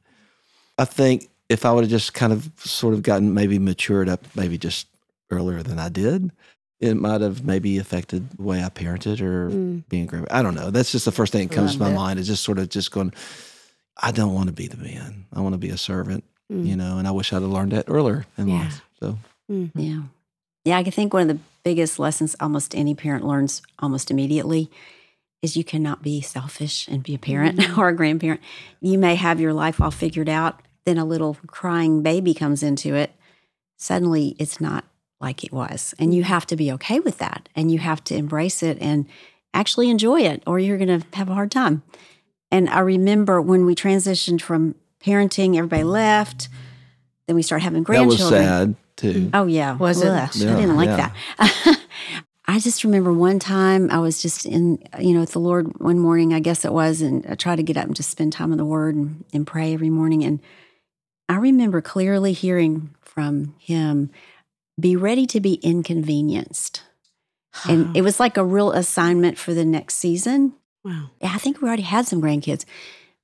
[0.77, 4.25] I think if I would have just kind of sort of gotten maybe matured up,
[4.35, 4.87] maybe just
[5.31, 6.31] earlier than I did,
[6.79, 9.87] it might have maybe affected the way I parented or Mm.
[9.89, 10.27] being a grandma.
[10.31, 10.71] I don't know.
[10.71, 11.99] That's just the first thing that comes to my Love that.
[11.99, 13.13] mind is just sort of just going,
[14.01, 15.25] I don't want to be the man.
[15.33, 16.67] I want to be a servant, Mm.
[16.67, 18.59] you know, and I wish I'd have learned that earlier in Yeah.
[18.59, 18.81] life.
[18.99, 20.01] So Yeah.
[20.65, 24.69] Yeah, I think one of the biggest lessons almost any parent learns almost immediately
[25.41, 28.41] is you cannot be selfish and be a parent or a grandparent.
[28.81, 32.95] You may have your life all figured out, then a little crying baby comes into
[32.95, 33.11] it.
[33.77, 34.85] Suddenly it's not
[35.19, 35.93] like it was.
[35.99, 39.07] And you have to be okay with that and you have to embrace it and
[39.53, 41.83] actually enjoy it or you're going to have a hard time.
[42.51, 46.49] And I remember when we transitioned from parenting, everybody left.
[47.27, 48.17] Then we started having grandchildren.
[48.17, 48.75] that was grandchildren.
[48.75, 49.29] sad too.
[49.33, 50.07] Oh yeah, Was it?
[50.07, 51.11] Ugh, Yeah, I didn't like yeah.
[51.39, 51.79] that.
[52.47, 55.97] I just remember one time I was just in, you know, with the Lord one
[55.97, 58.51] morning, I guess it was, and I tried to get up and just spend time
[58.51, 60.23] in the Word and, and pray every morning.
[60.23, 60.39] And
[61.27, 64.11] I remember clearly hearing from Him,
[64.79, 66.83] "Be ready to be inconvenienced."
[67.67, 70.53] And it was like a real assignment for the next season.
[70.83, 71.09] Wow.
[71.21, 72.65] I think we already had some grandkids,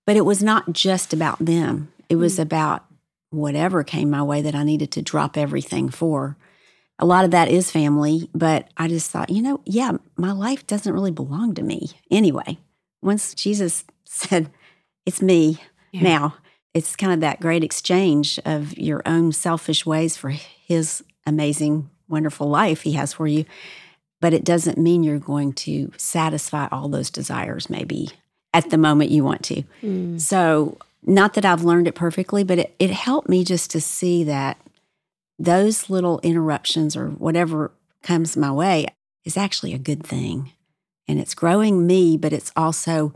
[0.07, 1.91] but it was not just about them.
[2.09, 2.43] It was mm.
[2.43, 2.85] about
[3.29, 6.37] whatever came my way that I needed to drop everything for.
[6.99, 10.67] A lot of that is family, but I just thought, you know, yeah, my life
[10.67, 12.57] doesn't really belong to me anyway.
[13.01, 14.51] Once Jesus said,
[15.05, 15.59] it's me
[15.91, 16.03] Yeah.
[16.03, 16.35] now,
[16.73, 22.47] it's kind of that great exchange of your own selfish ways for his amazing, wonderful
[22.47, 23.45] life he has for you.
[24.19, 28.09] But it doesn't mean you're going to satisfy all those desires, maybe
[28.53, 29.63] at the moment you want to.
[29.81, 30.19] Mm.
[30.21, 34.23] So, not that I've learned it perfectly, but it, it helped me just to see
[34.25, 34.57] that
[35.39, 37.71] those little interruptions or whatever
[38.03, 38.85] comes my way
[39.25, 40.51] is actually a good thing.
[41.07, 43.13] And it's growing me, but it's also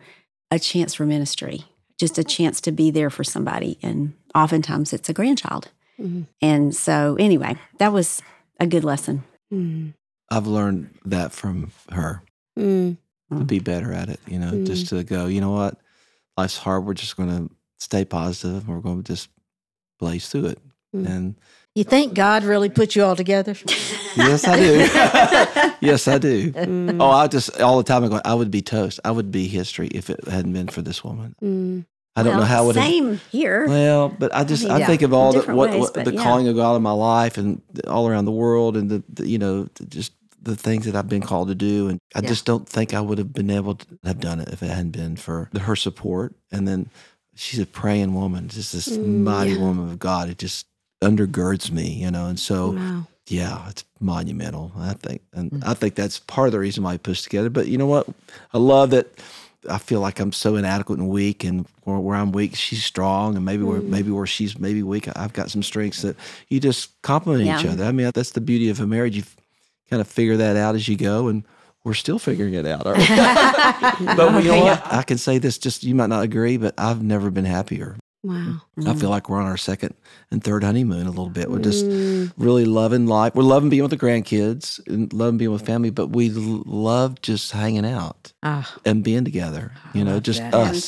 [0.50, 1.66] a chance for ministry,
[2.00, 3.78] just a chance to be there for somebody.
[3.84, 5.70] And oftentimes it's a grandchild.
[6.00, 6.28] Mhm.
[6.42, 8.22] And so, anyway, that was
[8.60, 9.24] a good lesson.
[9.54, 9.94] Mm.
[10.30, 12.22] I've learned that from her
[12.58, 12.98] Mm.
[13.32, 14.66] to be better at it, you know, Mm.
[14.66, 15.78] just to go, you know what?
[16.38, 16.86] Life's hard.
[16.86, 18.68] We're just going to stay positive.
[18.68, 19.30] We're going to just
[20.00, 20.60] blaze through it.
[20.94, 21.36] And
[21.76, 23.54] You think God really put you all together?
[24.16, 25.76] yes, I do.
[25.86, 26.52] yes, I do.
[26.54, 27.02] Mm.
[27.02, 29.02] Oh, I just all the time I go, I would be toast.
[29.04, 31.36] I would be history if it hadn't been for this woman.
[32.16, 33.68] I don't know how it Same here.
[33.68, 36.14] Well, but I just mean, I yeah, think of all the what, ways, what the
[36.14, 36.24] yeah.
[36.24, 39.38] calling of God in my life and all around the world and the, the you
[39.38, 42.28] know just the things that I've been called to do and I Yeah.
[42.30, 44.92] just don't think I would have been able to have done it if it hadn't
[44.92, 46.90] been for the, her support and then
[47.34, 50.68] she's a praying woman just this Mm, mighty woman of God it just
[51.04, 53.08] undergirds me you know and so Wow.
[53.28, 55.64] yeah it's monumental I think and Mm.
[55.66, 58.08] I think that's part of the reason why I pushed together but you know what
[58.54, 59.08] I love that
[59.70, 63.36] I feel like I'm so inadequate and weak, and where, where I'm weak, she's strong,
[63.36, 63.88] and maybe where Mm.
[63.90, 66.16] maybe where she's maybe weak, I've got some strengths that
[66.50, 67.84] you just complement each other.
[67.86, 69.16] I mean, that's the beauty of a marriage.
[69.18, 69.24] You
[69.90, 71.44] kind of figure that out as you go, and
[71.84, 72.86] we're still figuring it out.
[72.88, 73.06] aren't we?
[74.16, 74.94] but you know what?
[74.94, 77.96] I can say this: just you might not agree, but I've never been happier.
[78.26, 78.62] Wow.
[78.88, 79.94] I feel like we're on our second
[80.32, 81.50] and third honeymoon a little bit.
[81.52, 82.32] We're just Mm.
[82.38, 83.36] really loving life.
[83.36, 87.52] We're loving being with the grandkids and loving being with family, but we love just
[87.52, 89.72] hanging out Ah, and being together.
[89.94, 90.54] You know, just that.
[90.54, 90.88] Having us.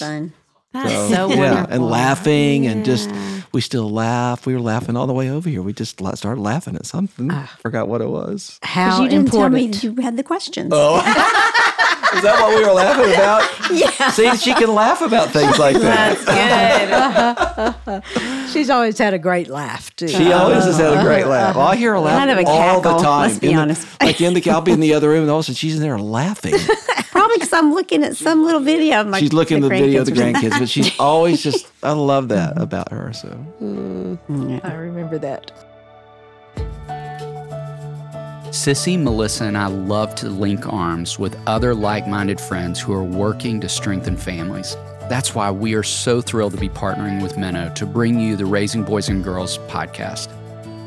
[0.74, 0.84] Fun.
[0.86, 1.74] That's So, so, yeah, wonderful.
[1.74, 3.10] and laughing and just
[3.54, 4.46] we still laugh.
[4.46, 5.62] We were laughing all the way over here.
[5.62, 7.30] We just started laughing at something.
[7.32, 7.56] Ah.
[7.62, 8.60] Forgot what it was.
[8.64, 9.84] How you didn't tell me important.
[9.98, 10.70] you had the questions.
[10.74, 10.98] Oh,
[12.16, 13.44] is that what we were laughing about?
[13.70, 14.12] Yeah.
[14.12, 16.18] See, she can laugh about things like that.
[16.26, 18.50] That's good.
[18.54, 20.08] She's always had a great laugh too.
[20.08, 21.58] She always has had a great laugh.
[21.58, 23.28] Well, I hear her laugh Kind of a all the time.
[23.28, 24.02] let's be In the- honest.
[24.02, 25.76] like in the, I'll be in the other room, and all of a sudden she's
[25.76, 26.54] in there laughing.
[27.38, 29.80] Probably because I'm looking at some little video of my she's looking at the my
[29.80, 31.68] video of the grandkids grandkids, but she's always just.
[31.84, 33.14] I love that about her.
[33.14, 33.30] So
[33.62, 34.18] Mm.
[34.30, 34.60] Yeah.
[34.64, 35.52] I remember that.
[38.50, 43.04] Sissy, Melissa, and I love to link arms with other like minded friends who are
[43.04, 44.76] working to strengthen families.
[45.10, 48.46] That's why we are so thrilled to be partnering with Minno to bring you the
[48.46, 50.30] Raising Boys and Girls podcast.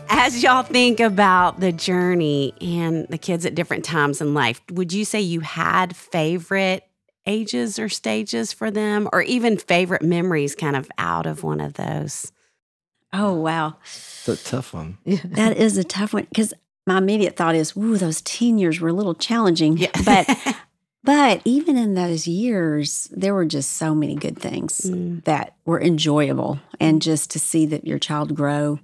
[0.08, 4.92] As y'all think about the journey and the kids at different times in life, would
[4.92, 6.82] you say you had favorite
[7.26, 11.74] ages or stages for them, or even favorite memories kind of out of one of
[11.74, 12.32] those?
[13.12, 13.76] Oh, wow.
[13.84, 14.98] It's a tough one.
[15.06, 16.52] That is a tough one because
[16.86, 20.28] my immediate thought is, "Ooh, those teen years were a little challenging." But
[21.04, 25.22] but even in those years, there were just so many good things Mm.
[25.24, 28.80] that were enjoyable, and just to see that your child grow,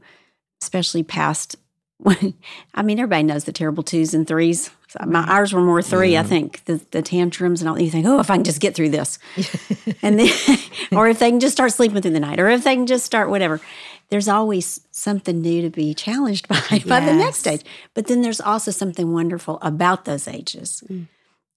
[0.62, 1.56] especially past.
[1.98, 2.34] When,
[2.74, 4.70] I mean, everybody knows the terrible twos and threes.
[4.90, 6.64] So my ours were more three, I think.
[6.64, 7.80] The the tantrums and all.
[7.80, 9.18] You think, oh, if I can just get through this,
[10.02, 10.28] and then,
[10.92, 13.04] or if they can just start sleeping through the night, or if they can just
[13.06, 13.60] start whatever.
[14.08, 17.60] There's always something new to be challenged by by the next Yes.
[17.60, 17.64] age.
[17.94, 20.82] But then there's also something wonderful about those ages.
[20.90, 21.06] Mm.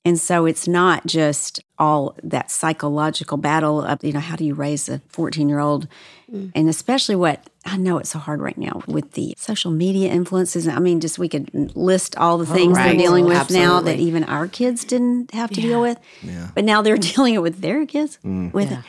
[0.05, 4.53] And so it's not just all that psychological battle of, you know, how do you
[4.53, 5.87] raise a 14 year old?
[6.31, 6.51] Mm.
[6.53, 10.67] And especially what I know it's so hard right now with the social media influences.
[10.67, 12.87] I mean, just we could list all the oh, things right.
[12.89, 15.67] they're dealing with now that even our kids didn't have to Yeah.
[15.67, 15.97] deal with.
[16.21, 16.49] Yeah.
[16.53, 18.51] But now they're dealing it with their kids mm.
[18.51, 18.79] with it.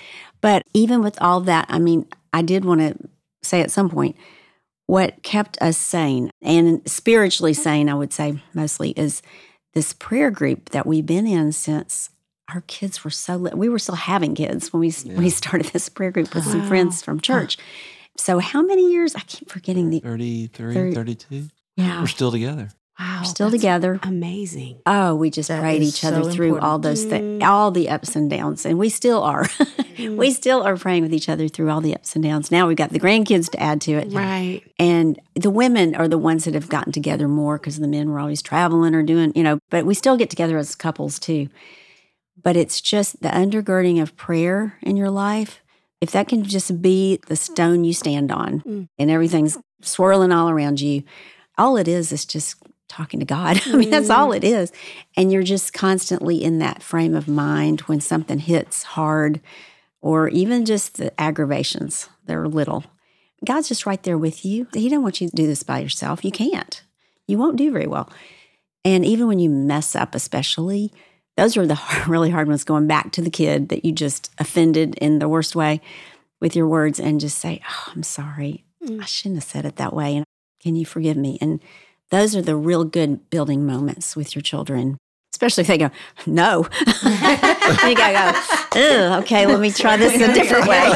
[0.41, 2.97] But even with all that, I mean, I did want to
[3.43, 4.17] say at some point,
[4.87, 9.23] what kept us sane and spiritually sane, I would say mostly, is
[9.75, 12.11] this prayer group that we've been in since
[12.53, 15.89] our kids were so li- we were still having kids when we we started this
[15.89, 17.59] prayer group with some friends from church.
[18.17, 19.15] So how many years?
[19.17, 21.49] I keep forgetting the 33, Thirty- 32.
[21.77, 22.01] yeah.
[22.01, 22.69] We're still together.
[22.99, 23.19] Wow.
[23.21, 23.99] We're still together.
[24.05, 24.79] Amazing.
[24.87, 28.15] Oh, we just That prayed each other so through all those things, all the ups
[28.15, 29.49] and downs, and we still are.
[29.99, 32.53] we still are praying with each other through all the ups and downs.
[32.53, 34.63] Now we've got the grandkids to add to it, Right.
[34.79, 38.21] and the women are the ones that have gotten together more because the men were
[38.21, 39.59] always traveling or doing, you know.
[39.71, 41.49] But we still get together as couples too.
[42.41, 45.61] But it's just the undergirding of prayer in your life.
[46.01, 48.89] If that can just be the stone you stand on, Mm.
[48.99, 51.03] and everything's swirling all around you,
[51.57, 52.57] all it is is just
[52.89, 53.61] talking to God.
[53.67, 54.37] I mean, that's all mm.
[54.37, 54.73] it is.
[55.17, 59.41] And you're just constantly in that frame of mind when something hits hard
[60.01, 62.85] or even just the aggravations they're little.
[63.45, 64.67] God's just right there with you.
[64.73, 66.25] He doesn't want you to do this by yourself.
[66.25, 66.83] You can't.
[67.27, 68.11] You won't do very well.
[68.85, 70.93] And even when you mess up, especially,
[71.37, 74.31] those are the hard, really hard ones going back to the kid that you just
[74.39, 75.81] offended in the worst way
[76.41, 78.65] with your words and just say, Oh, I'm sorry.
[78.83, 79.03] Mm.
[79.03, 80.17] I shouldn't have said it that way.
[80.17, 80.25] And
[80.61, 81.39] can you forgive me?
[81.41, 81.61] And
[82.11, 84.99] those are the real good building moments with your children,
[85.35, 85.91] especially if they go,
[86.27, 86.67] No.
[87.03, 88.33] and you gotta go,
[88.75, 90.83] oh, "Ugh, okay, let me try this a different way.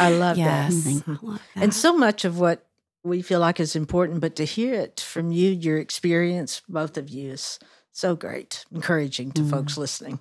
[0.00, 0.72] I love that.
[0.72, 0.74] Yes.
[0.74, 1.62] Mm, I love that.
[1.62, 2.66] And so much of what
[3.04, 7.08] we feel like is important, but to hear it from you, your experience, both of
[7.10, 7.58] you, is
[7.92, 9.50] so great, encouraging to mm.
[9.50, 10.20] folks listening.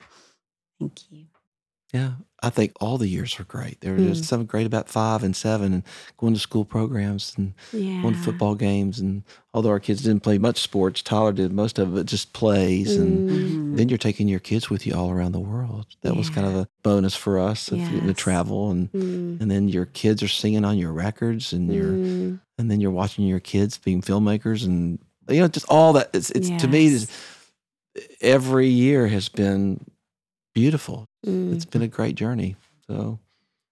[0.80, 1.26] Thank you.
[1.94, 2.12] Yeah.
[2.42, 3.82] I think all the years were great.
[3.82, 4.08] There was Mm.
[4.14, 5.84] just something great about five and seven and
[6.18, 8.02] going to school programs and yeah.
[8.02, 8.98] going to football games.
[9.00, 9.24] And
[9.54, 12.96] although our kids didn't play much sports, Tyler did most of it, just plays.
[12.96, 13.76] And Mm.
[13.78, 15.88] then you're taking your kids with you all around the world.
[16.02, 18.72] That was kind of a bonus for us you're to travel.
[18.72, 19.42] And, Mm.
[19.42, 22.40] and then your kids are singing on your records and you're, Mm.
[22.58, 24.98] and then you're watching your kids being filmmakers and,
[25.28, 26.10] you know, just all that.
[26.14, 26.98] It's, it's to me,
[28.22, 29.86] every year has been
[30.54, 31.06] beautiful.
[31.26, 31.54] Mm.
[31.54, 32.56] It's been a great journey.
[32.88, 33.20] So,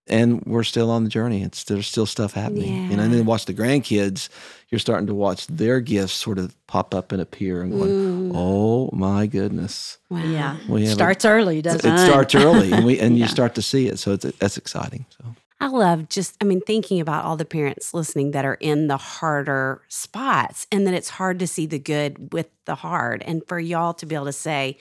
[0.10, 1.44] and we're still on the journey.
[1.44, 2.90] It's there's still stuff happening.
[2.92, 4.30] You know, and then watch the grandkids.
[4.70, 8.32] You're starting to watch their gifts sort of pop up and appear, and going, Mm.
[8.36, 10.24] "Oh my goodness!" Wow.
[10.24, 10.58] Yeah.
[10.70, 12.06] We have a- Starts early, it, doesn't it it?
[12.06, 13.26] starts early, and we and Yeah.
[13.26, 14.00] you start to see it.
[14.00, 15.06] So it's that's exciting.
[15.10, 18.86] So I love just, I mean, thinking about all the parents listening that are in
[18.88, 23.24] the harder spots and that it's hard to see the good with the hard.
[23.24, 24.78] And for y'all to be able to say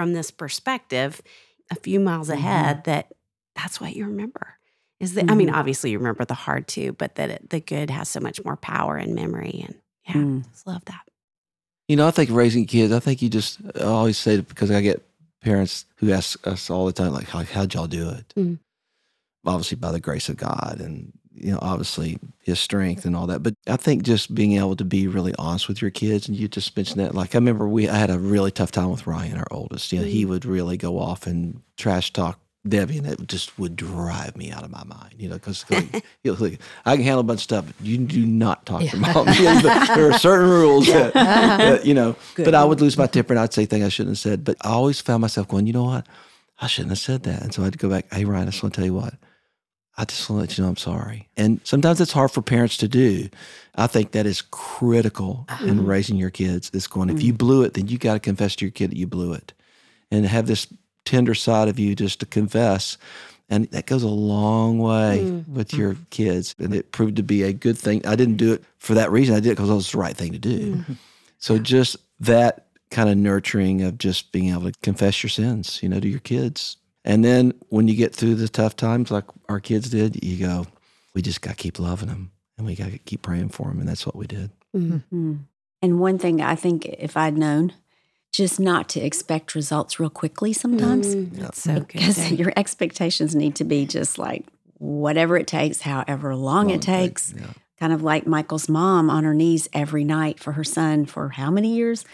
[0.00, 1.20] from this perspective,
[1.70, 3.12] a few miles ahead, that
[3.54, 4.56] that's what you remember.
[4.98, 7.90] Is that, I mean, obviously you remember the hard too, but that it, the good
[7.90, 9.66] has so much more power and memory.
[9.66, 9.74] And
[10.08, 10.50] yeah, Mm.
[10.50, 11.02] just love that.
[11.86, 12.94] you know, I think raising kids.
[12.94, 15.02] I think you just I always say it because I get
[15.42, 18.58] parents who ask us all the time, like, "How how'd y'all do it?" Mm.
[19.44, 23.42] Obviously, by the grace of God, and you know, obviously his strength and all that.
[23.42, 26.48] But I think just being able to be really honest with your kids, and you
[26.48, 27.14] just mentioned that.
[27.14, 29.92] Like I remember we I had a really tough time with Ryan, our oldest.
[29.92, 30.30] You know, he mm-hmm.
[30.30, 34.64] would really go off and trash talk Debbie, and it just would drive me out
[34.64, 35.14] of my mind.
[35.16, 35.64] You know, because
[36.24, 39.26] like, I can handle a bunch of stuff, but you do not talk to mom.
[39.40, 42.16] There are certain rules that, that, you know.
[42.36, 44.44] But I would lose my temper, and I'd say things I shouldn't have said.
[44.44, 46.06] But I always found myself going, you know what?
[46.60, 47.42] I shouldn't have said that.
[47.42, 49.14] And so I'd go back, hey Ryan, I just want to tell you what.
[49.96, 51.28] I just want to let you know I'm sorry.
[51.36, 53.28] And sometimes it's hard for parents to do.
[53.74, 55.86] I think that is critical in mm-hmm.
[55.86, 56.70] raising your kids.
[56.72, 57.38] It's going, if you mm-hmm.
[57.38, 59.52] blew it, then you got to confess to your kid that you blew it
[60.10, 60.66] and have this
[61.04, 62.96] tender side of you just to confess.
[63.48, 65.54] And that goes a long way mm-hmm.
[65.54, 66.54] with your kids.
[66.58, 68.06] And it proved to be a good thing.
[68.06, 69.34] I didn't do it for that reason.
[69.34, 70.84] I did it because it was the right thing to do.
[71.38, 75.88] So just that kind of nurturing of just being able to confess your sins, you
[75.88, 76.76] know, to your kids.
[77.10, 80.66] And then when you get through the tough times like our kids did, you go,
[81.12, 83.80] we just got to keep loving them and we got to keep praying for them.
[83.80, 84.52] And that's what we did.
[84.76, 85.40] Mm.
[85.82, 87.72] And one thing I think if I'd known,
[88.32, 91.16] just not to expect results real quickly sometimes.
[91.36, 91.80] That's so.
[91.80, 92.38] Because Dave.
[92.38, 94.46] your expectations need to be just like
[94.78, 97.42] whatever it takes, however long, Long it it takes, takes.
[97.42, 97.52] yeah.
[97.80, 101.50] Kind of like Michael's mom on her knees every night for her son for how
[101.50, 102.04] many years?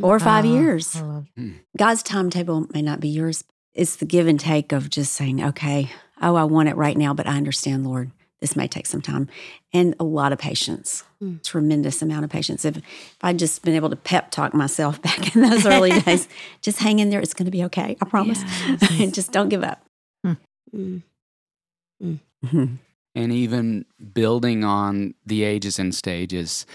[0.00, 0.94] Four or five years.
[0.94, 1.50] Hmm.
[1.76, 3.44] God's timetable may not be yours.
[3.76, 5.90] It's the give and take of just saying, okay,
[6.22, 8.10] oh, I want it right now, but I understand, Lord,
[8.40, 9.28] this may take some time
[9.72, 11.36] and a lot of patience, hmm.
[11.42, 12.64] tremendous amount of patience.
[12.64, 12.84] If, if
[13.22, 16.28] I'd just been able to pep talk myself back in those early days,
[16.62, 17.20] just hang in there.
[17.20, 17.96] It's going to be okay.
[18.00, 18.42] I promise.
[18.98, 19.84] and just don't give up.
[20.74, 21.02] Mm.
[23.14, 26.66] And even building on the ages and stages,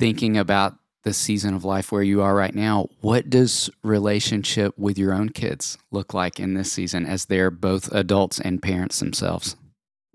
[0.00, 0.76] thinking about
[1.06, 5.28] the season of life where you are right now, what does relationship with your own
[5.28, 9.54] kids look like in this season as they're both adults and parents themselves?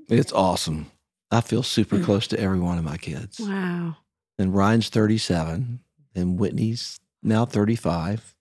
[0.09, 0.91] It's awesome.
[1.31, 2.03] I feel super mm.
[2.03, 3.39] close to every one of my kids.
[3.39, 3.95] Wow.
[4.37, 5.79] And Ryan's 37,
[6.13, 8.35] and Whitney's now 35,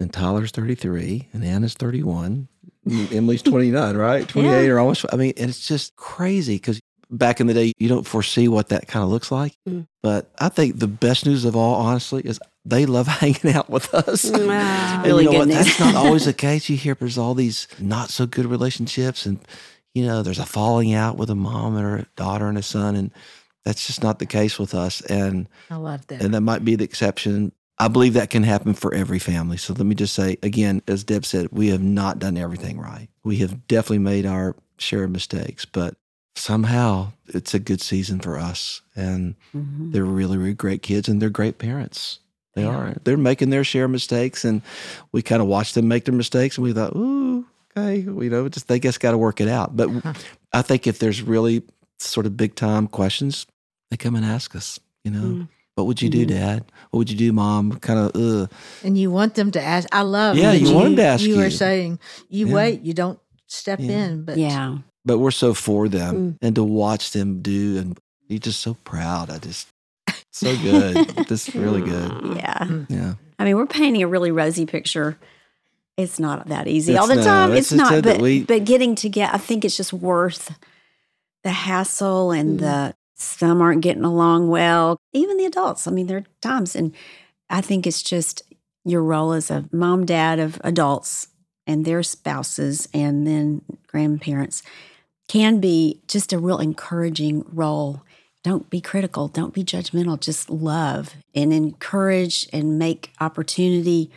[0.00, 2.48] and Tyler's 33, and Anna's 31.
[3.12, 4.26] Emily's 29, right?
[4.26, 5.04] 28 or almost.
[5.12, 6.80] I mean, and it's just crazy because
[7.10, 9.56] back in the day, you don't foresee what that kind of looks like.
[9.68, 9.86] Mm.
[10.02, 13.92] But I think the best news of all, honestly, is they love hanging out with
[13.94, 14.24] us.
[14.30, 14.40] Wow.
[14.40, 15.48] And Really you know good what?
[15.48, 15.56] news.
[15.66, 16.68] That's not always the case.
[16.68, 19.38] You hear there's all these not so good relationships, and
[19.94, 22.96] you know there's a falling out with a mom and her daughter and a son,
[22.96, 23.10] and
[23.64, 25.00] that's just not the case with us.
[25.02, 26.22] And I love that.
[26.22, 27.52] and that might be the exception.
[27.78, 29.58] I believe that can happen for every family.
[29.58, 33.08] So let me just say again, as Deb said, we have not done everything right.
[33.22, 35.94] We have definitely made our share of mistakes, but
[36.36, 39.92] somehow it's a good season for us, and Mhm.
[39.92, 42.18] they're really, really great kids, and they're great parents.
[42.54, 42.96] They They are.
[43.04, 44.62] They're making their share of mistakes, and
[45.12, 47.44] we kind of watched them make their mistakes, and we thought, ooh,
[47.76, 49.76] okay, you know, just they just got to work it out.
[49.76, 49.90] But
[50.52, 51.62] I think if there's really
[51.98, 53.46] sort of big time questions,
[53.90, 54.78] they come and ask us.
[55.04, 55.48] You know, Mm.
[55.74, 56.28] what would you do, Mhm.
[56.28, 56.64] Dad?
[56.90, 57.72] What would you do, Mom?
[57.80, 58.50] Kind of, ugh.
[58.82, 59.86] and you want them to ask.
[59.92, 60.36] I love.
[60.36, 61.50] Yeah, that you want them to ask You were you.
[61.50, 61.98] saying
[62.30, 62.54] you Yeah.
[62.54, 62.82] wait.
[62.82, 64.04] You don't step Yeah.
[64.06, 64.24] in.
[64.24, 64.78] But Yeah.
[65.06, 66.36] But we're so for them, Mm.
[66.42, 67.96] and to watch them do, and
[68.28, 69.30] you're just so proud.
[69.30, 69.68] I just
[70.32, 72.36] so good, just really good.
[72.36, 72.66] Yeah.
[72.88, 73.14] Yeah.
[73.38, 75.16] I mean, we're painting a really rosy picture.
[75.96, 77.52] It's not that easy It's all the no, time.
[77.52, 78.02] it's It's, not.
[78.02, 80.54] But, we- but getting to get, I think it's just worth
[81.44, 84.98] the hassle and the some aren't getting along well.
[85.14, 85.86] Even the adults.
[85.86, 86.92] I mean, there are times, and
[87.48, 88.42] I think it's just
[88.84, 91.28] your role as a mom, dad of adults
[91.66, 94.62] and their spouses, and then grandparents
[95.28, 98.02] can be just a real encouraging role.
[98.44, 104.10] Don't be critical, don't be judgmental, just love and encourage and make opportunity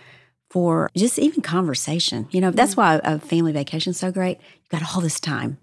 [0.52, 2.28] for just even conversation.
[2.32, 4.38] You know, that's why a family vacation is so great.
[4.62, 5.58] You've got all this time.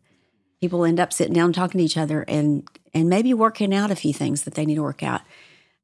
[0.61, 3.97] People end up sitting down talking to each other and and maybe working out a
[3.97, 5.21] few things that they need to work out.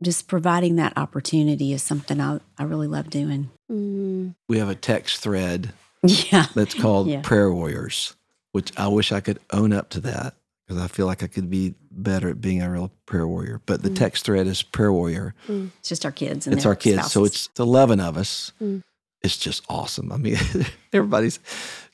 [0.03, 3.51] Just providing that opportunity is something I, I really love doing.
[3.71, 4.35] Mm.
[4.49, 6.47] We have a text thread Yeah.
[6.55, 7.21] that's called Yeah.
[7.23, 8.17] Prayer Warriors,
[8.53, 10.35] which I wish I could own up to that
[10.67, 13.61] because I feel like I could be better at being a real prayer warrior.
[13.67, 15.35] But the text thread is Prayer Warrior.
[15.79, 17.13] It's just our kids and it's their our kids.
[17.13, 18.53] So it's 11 of us.
[18.63, 18.83] Mm.
[19.23, 20.13] It's just awesome.
[20.13, 20.37] I mean,
[20.93, 21.39] everybody's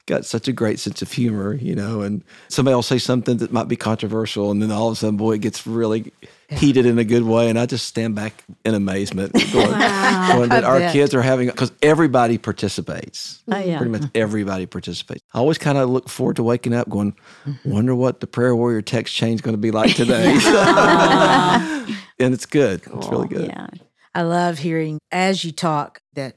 [0.09, 3.53] got such a great sense of humor, you know, and somebody will say something that
[3.53, 4.51] might be controversial.
[4.51, 6.13] And then all of a sudden, boy, it gets really
[6.49, 7.51] heated in a good way.
[7.51, 11.71] And I just stand back in amazement going, going that our kids are having, because
[11.83, 13.43] everybody participates.
[13.47, 13.77] Oh, yeah.
[13.77, 14.11] Pretty much uh-huh.
[14.15, 15.23] everybody participates.
[15.35, 17.15] I always kind of look forward to waking up going,
[17.47, 17.71] mm-hmm.
[17.71, 20.33] wonder what the prayer warrior text chain is going to be like today.
[22.19, 22.83] and it's good.
[22.87, 23.49] It's really good.
[23.49, 23.69] Yeah.
[24.15, 26.37] I love hearing as you talk that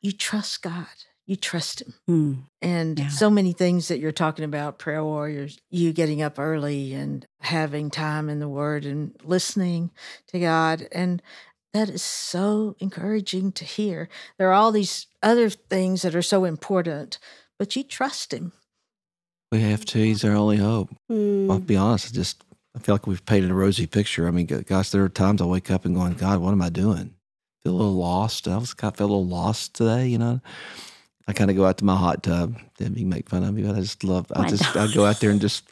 [0.00, 0.86] you trust God.
[1.28, 1.94] You trust him.
[2.08, 2.38] Mm.
[2.62, 3.08] And Yeah.
[3.08, 7.90] so many things that you're talking about, prayer warriors, you getting up early and having
[7.90, 9.90] time in the Word and listening
[10.28, 10.88] to God.
[10.90, 11.22] And
[11.74, 14.08] that is so encouraging to hear.
[14.38, 17.18] There are all these other things that are so important,
[17.58, 18.52] but you trust Him.
[19.52, 19.98] We have to.
[19.98, 20.88] He's our only hope.
[21.12, 21.50] Mm.
[21.50, 22.12] I'll be honest.
[22.12, 22.42] I just
[22.74, 24.26] I feel like we've painted a rosy picture.
[24.26, 26.70] I mean, gosh, there are times I wake up and going, God, what am I
[26.70, 27.14] doing?
[27.62, 28.48] Feel a little lost.
[28.48, 30.06] I was kind of feel a little lost today.
[30.08, 30.40] You know,
[31.28, 32.56] I kind of go out to my hot tub.
[32.78, 34.26] Then you make fun of me, but I just love.
[34.34, 34.74] I I just.
[34.74, 35.64] I go out there and just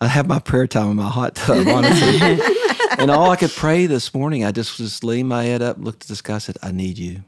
[0.00, 2.44] I have my prayer time in my hot tub, honestly.
[2.98, 6.04] and all I could pray this morning, I just just leaned my head up, looked
[6.04, 7.22] at the sky, said, "I need you."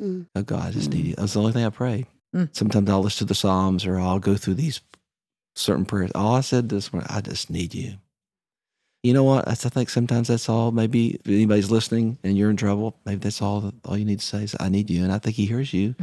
[0.00, 0.26] Mm.
[0.34, 1.14] Oh God, I just need you.
[1.16, 2.06] That's the only thing I prayed.
[2.34, 2.54] Mm.
[2.56, 4.80] Sometimes I'll listen to the Psalms or I'll go through these
[5.56, 6.12] certain prayers.
[6.14, 7.94] All I said this morning, I just need you.
[9.02, 9.44] You know what?
[9.44, 10.72] That's, I think sometimes that's all.
[10.72, 13.72] Maybe if anybody's listening and you're in trouble, maybe that's all.
[13.84, 15.94] All you need to say is, "I need you," and I think He hears you,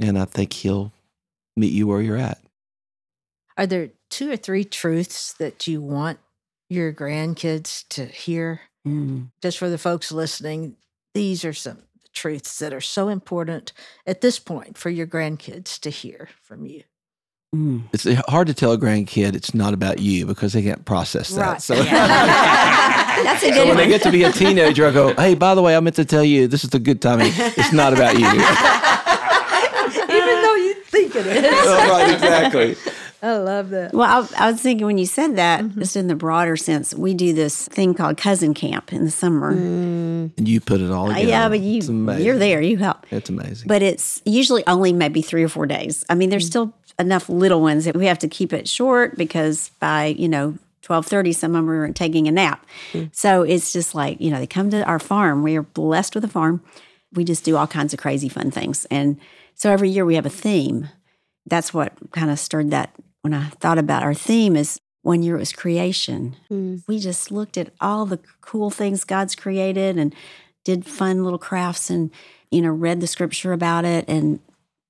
[0.00, 0.92] and I think He'll
[1.56, 2.38] meet you where you're at.
[3.56, 6.18] Are there two or three truths that you want
[6.68, 8.60] your grandkids to hear?
[8.86, 9.30] Mm.
[9.42, 10.76] Just for the folks listening,
[11.14, 11.78] these are some
[12.12, 13.72] truths that are so important
[14.06, 16.82] at this point for your grandkids to hear from you.
[17.54, 17.84] Mm.
[17.92, 21.40] It's hard to tell a grandkid it's not about you because they can't process that.
[21.40, 21.62] Right.
[21.62, 25.54] So, That's a so when they get to be a teenager, I go, "Hey, by
[25.54, 27.32] the way, I meant to tell you this is the good timing.
[27.34, 28.26] It's not about you."
[30.98, 31.54] Even think it is.
[31.54, 32.76] Oh, right, exactly.
[33.20, 33.92] I love that.
[33.92, 37.14] Well, I, I was thinking when you said that, just in the broader sense, we
[37.14, 39.54] do this thing called cousin camp in the summer.
[39.54, 40.30] Mm.
[40.38, 41.28] And you put it all Uh, together.
[41.28, 42.24] yeah, but you It's amazing.
[42.24, 43.06] you're there, you help.
[43.10, 43.66] It's amazing.
[43.66, 46.04] But it's usually only maybe three or four days.
[46.08, 49.70] I mean, there's still enough little ones that we have to keep it short because
[49.80, 52.64] by you know twelve thirty, some of them are taking a nap.
[53.12, 55.42] So it's just like you know they come to our farm.
[55.42, 56.62] We are blessed with a farm.
[57.14, 59.18] We just do all kinds of crazy fun things, and
[59.58, 60.88] so every year we have a theme.
[61.46, 65.36] That's what kind of stirred that when I thought about our theme is one year
[65.36, 66.36] it was creation.
[66.50, 66.82] Mm.
[66.86, 70.14] We just looked at all the cool things God's created and
[70.64, 72.10] did fun little crafts and
[72.50, 74.40] you know read the scripture about it and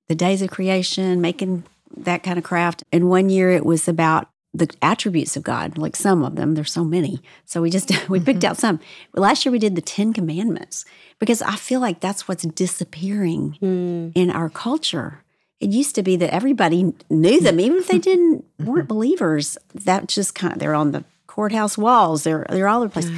[0.07, 1.63] the days of creation, making
[1.95, 2.83] that kind of craft.
[2.91, 6.55] And one year it was about the attributes of God, like some of them.
[6.55, 7.21] There's so many.
[7.45, 8.51] So we just we picked mm-hmm.
[8.51, 8.79] out some.
[9.13, 10.85] Last year we did the Ten Commandments
[11.19, 14.11] because I feel like that's what's disappearing Mm.
[14.15, 15.23] in our culture.
[15.59, 18.87] It used to be that everybody knew them, even if they didn't weren't mm-hmm.
[18.87, 19.57] believers.
[19.73, 22.23] That just kind of they're on the courthouse walls.
[22.23, 23.11] They're they're all over the place.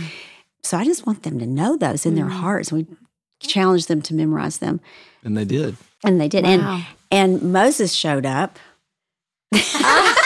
[0.63, 2.39] So I just want them to know those in their mm-hmm.
[2.39, 2.71] hearts.
[2.71, 2.85] We
[3.39, 4.79] challenge them to memorize them,
[5.23, 5.77] and they did.
[6.03, 6.43] and they did.
[6.43, 6.83] Wow.
[7.11, 8.59] And and Moses showed up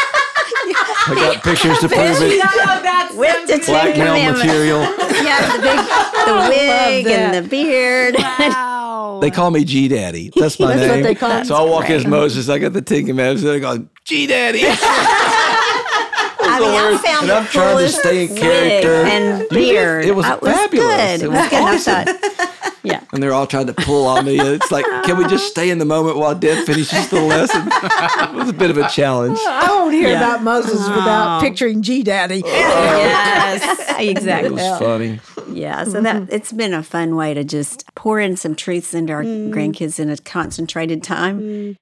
[1.08, 3.16] I got pictures to prove it.
[3.18, 4.44] with the Ten Blackmail Commandments.
[4.46, 4.82] material.
[5.26, 5.80] Yeah, the big
[6.28, 8.16] the wig and the beard.
[8.18, 9.20] Wow.
[9.22, 10.30] They call me G Daddy.
[10.36, 10.90] That's my That's name.
[10.92, 11.46] what they call him.
[11.46, 11.96] So I walk great.
[11.98, 12.50] as Moses.
[12.50, 13.44] I got the Ten Commandments.
[13.44, 14.62] And I go, G Daddy.
[14.66, 17.06] I mean, I worst.
[17.06, 18.94] found And the I'm trying to stay in character.
[19.06, 19.50] and You did.
[19.50, 20.06] beard.
[20.06, 20.72] It was Uh, fabulous.
[20.72, 21.22] Good.
[21.22, 22.08] It It was was good.
[22.86, 23.00] I awesome.
[23.00, 23.08] thought, yeah.
[23.14, 24.40] and they're all trying to pull on me.
[24.40, 27.68] It's like, can we just stay in the moment while Dad finishes the lesson?
[27.68, 29.38] it was a bit of a challenge.
[29.48, 30.18] I won't hear Yeah.
[30.18, 32.42] about Moses without picturing G Daddy.
[32.46, 34.08] yes, exactly.
[34.08, 34.52] It exactly.
[34.52, 35.20] was funny.
[35.52, 39.14] Yeah, so that it's been a fun way to just pour in some truths into
[39.14, 41.40] our grandkids in a concentrated time.
[41.42, 41.76] Mm.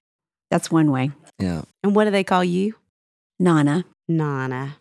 [0.51, 1.11] That's one way.
[1.39, 1.63] Yeah.
[1.83, 2.75] And what do they call you?
[3.39, 3.85] Nana.
[4.07, 4.77] Nana.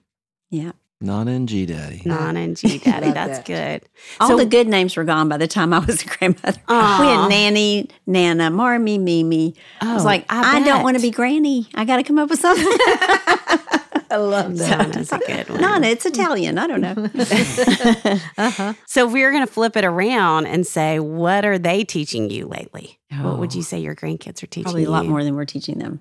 [0.51, 0.73] Yeah.
[1.03, 2.03] Nana and G Daddy.
[2.05, 3.11] Nana and G Daddy.
[3.13, 3.47] That's that.
[3.47, 3.89] good.
[4.21, 6.61] All So- the good names were gone by the time I was a grandmother.
[6.69, 6.75] We
[7.09, 9.55] had Nanny, Nana, Marmy, Mimi.
[9.81, 11.69] I was Oh, like, I, don't want to be Granny.
[11.75, 12.65] I got to come up with something.
[14.11, 14.89] I love that.
[14.93, 15.61] Nana's a good one.
[15.63, 16.59] Nana, it's Italian.
[16.59, 17.11] I don't know.
[18.39, 18.75] Uh-huh.
[18.87, 22.99] So we're going to flip it around and say, what are they teaching you lately?
[23.21, 23.57] What would Oh.
[23.57, 25.11] you say your grandkids are teaching Probably a lot you?
[25.11, 26.01] more than we're teaching them.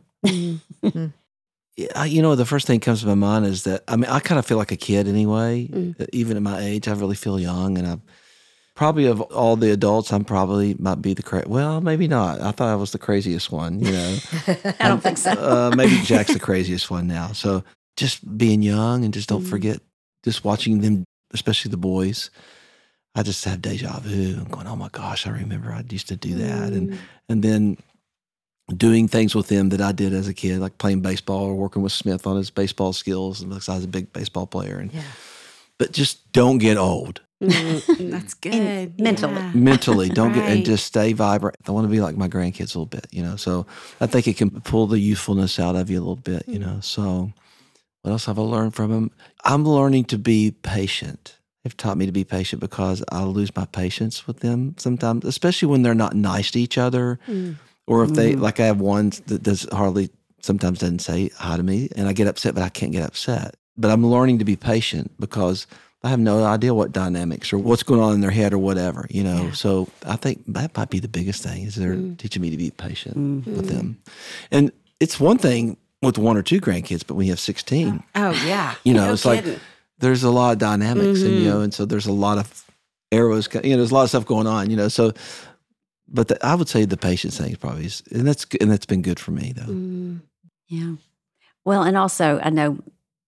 [1.82, 4.10] Yeah, you know, the first thing that comes to my mind is that I mean,
[4.10, 5.68] I kind of feel like a kid anyway.
[5.68, 6.00] Mm.
[6.00, 7.98] Uh, Even at my age, I really feel young, and I
[8.76, 12.42] probably of all the adults, I'm probably might be the cra- well, maybe not.
[12.42, 13.80] I thought I was the craziest one.
[13.80, 14.18] You know,
[14.80, 15.32] I don't think so.
[15.32, 17.34] uh, maybe Jack's the craziest one now.
[17.34, 17.64] So
[17.98, 19.50] just being young and just don't Mm.
[19.50, 19.80] forget,
[20.24, 21.04] just watching them,
[21.34, 22.30] especially the boys.
[23.14, 24.38] I just have deja vu.
[24.40, 26.98] I'm going, oh my gosh, I remember I used to do that, and Mm.
[27.30, 27.78] and then
[28.78, 31.82] doing things with them that I did as a kid, like playing baseball or working
[31.82, 34.78] with Smith on his baseball skills, and because I was a big baseball player.
[34.78, 35.04] And Yeah.
[35.78, 38.54] but just don't get old Mm, That's good.
[38.54, 39.34] And mentally.
[39.34, 39.52] Yeah.
[39.56, 40.10] mentally.
[40.10, 41.56] Don't get and just stay vibrant.
[41.68, 43.36] I want to be like my grandkids a little bit, you know.
[43.36, 43.66] So
[44.00, 46.78] I think it can pull the youthfulness out of you a little bit, you know.
[46.82, 47.34] So
[48.04, 49.10] what else have I learned from them?
[49.44, 51.38] I'm learning to be patient.
[51.64, 55.68] They've taught me to be patient because I lose my patience with them sometimes, especially
[55.68, 57.56] when they're not nice to each other Mm.
[57.92, 58.40] Or if they Mhm.
[58.42, 60.10] like, I have one that does hardly
[60.42, 63.56] sometimes doesn't say hi to me, and I get upset, but I can't get upset.
[63.78, 65.68] But I'm learning to be patient because
[66.04, 69.06] I have no idea what dynamics or what's going on in their head or whatever,
[69.12, 69.44] you know.
[69.48, 69.52] Yeah.
[69.52, 72.18] So I think that might be the biggest thing is they're Mm.
[72.18, 73.56] teaching me to be patient Mm.
[73.58, 73.98] with them.
[74.50, 78.32] And it's one thing with one or two grandkids, but when you have 16, Oh
[78.46, 78.74] yeah.
[78.84, 79.46] You know, No it's like-
[80.00, 81.46] there's a lot of dynamics and you Mhm.
[81.52, 82.64] know and so there's a lot of
[83.12, 85.12] arrows you know there's a lot of stuff going on you know so
[86.14, 88.86] but the, i would say the patience thing is probably is, and that's and that's
[88.86, 90.22] been good for me though Mm.
[90.68, 90.94] Yeah.
[91.66, 92.80] Well, and also, I know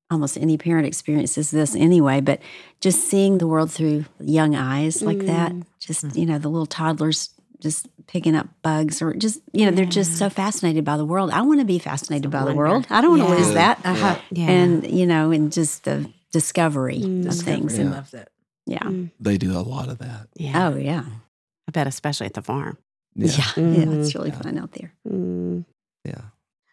[0.10, 2.40] almost any parent experiences this anyway, but
[2.80, 5.64] just seeing the world through young eyes like that, Mm.
[5.80, 7.30] just, you know, the little toddlers
[7.60, 11.32] just picking up bugs or just, you know, they're just so fascinated by the world.
[11.32, 12.88] I want to be fascinated by the world.
[12.90, 13.80] I don't want to lose that.
[13.86, 14.16] Uh-huh.
[14.32, 14.50] Yeah.
[14.50, 17.28] And, you know, and just the discovery Mm.
[17.28, 17.78] of things.
[17.78, 18.30] I And, love that.
[18.66, 18.80] yeah.
[18.84, 19.12] Mm.
[19.20, 20.70] they do a lot of that yeah.
[20.70, 21.04] Oh, yeah.
[21.68, 22.78] I bet especially at the farm.
[23.16, 23.28] Yeah.
[23.32, 23.44] Yeah.
[23.56, 24.00] Mhm.
[24.02, 24.94] it's really fun out there.
[25.08, 25.66] Mm.
[26.04, 26.22] yeah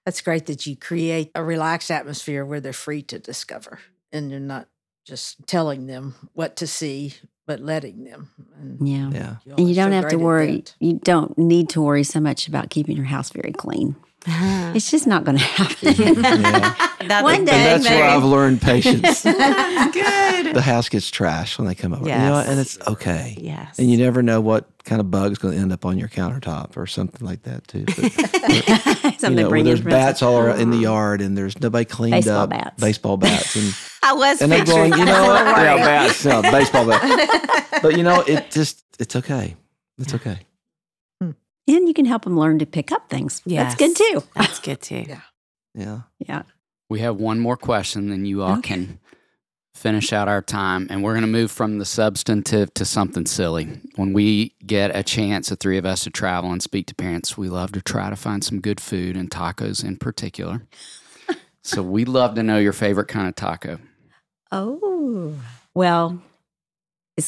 [0.07, 3.79] That's great that you create a relaxed atmosphere where they're free to discover
[4.13, 4.67] and you're not
[5.07, 7.15] just telling them what to see,
[7.47, 8.31] but letting them.
[8.59, 9.11] And Yeah.
[9.13, 10.65] yeah And you don't so have to worry.
[10.79, 13.97] You don't need to worry so much about keeping your house very clean.
[14.27, 14.73] Uh-huh.
[14.75, 15.95] It's just not going to happen.
[16.23, 16.75] Yeah.
[17.23, 17.99] One day, and that's thing.
[17.99, 20.55] where i've learned patience Good.
[20.55, 23.79] the house gets trashed when they come over you know and it's okay Yes.
[23.79, 26.77] and you never know what kind of bug's going to end up on your countertop
[26.77, 27.97] or something like that too But,
[29.21, 30.83] Something you know, where bring there's in from bats all around in the uh-huh.
[30.83, 32.81] yard and there's nobody cleaned Baseball up bats.
[32.81, 35.45] baseball bats and I was and they're picturing going, you know what?
[35.47, 37.81] Yeah, bats, no, baseball bat.
[37.83, 39.57] But you know, it just it's okay.
[39.99, 40.39] It's okay.
[41.77, 43.43] And you can help them learn to pick up things.
[43.47, 44.23] That's good too.
[44.35, 45.05] That's good too.
[45.09, 45.21] Yeah.
[45.75, 46.01] Yeah.
[46.19, 46.43] Yeah.
[46.89, 48.63] We have one more question, then you all Okay.
[48.75, 48.99] can
[49.77, 50.89] finish out our time.
[50.91, 53.81] And we're going to move from the substantive to something silly.
[53.95, 57.39] When we get a chance, the three of us, to travel and speak to parents,
[57.39, 60.67] we love to try to find some good food and tacos in particular.
[61.63, 63.79] so we'd love to know your favorite kind of taco.
[64.51, 65.35] Oh.
[65.73, 66.21] Well,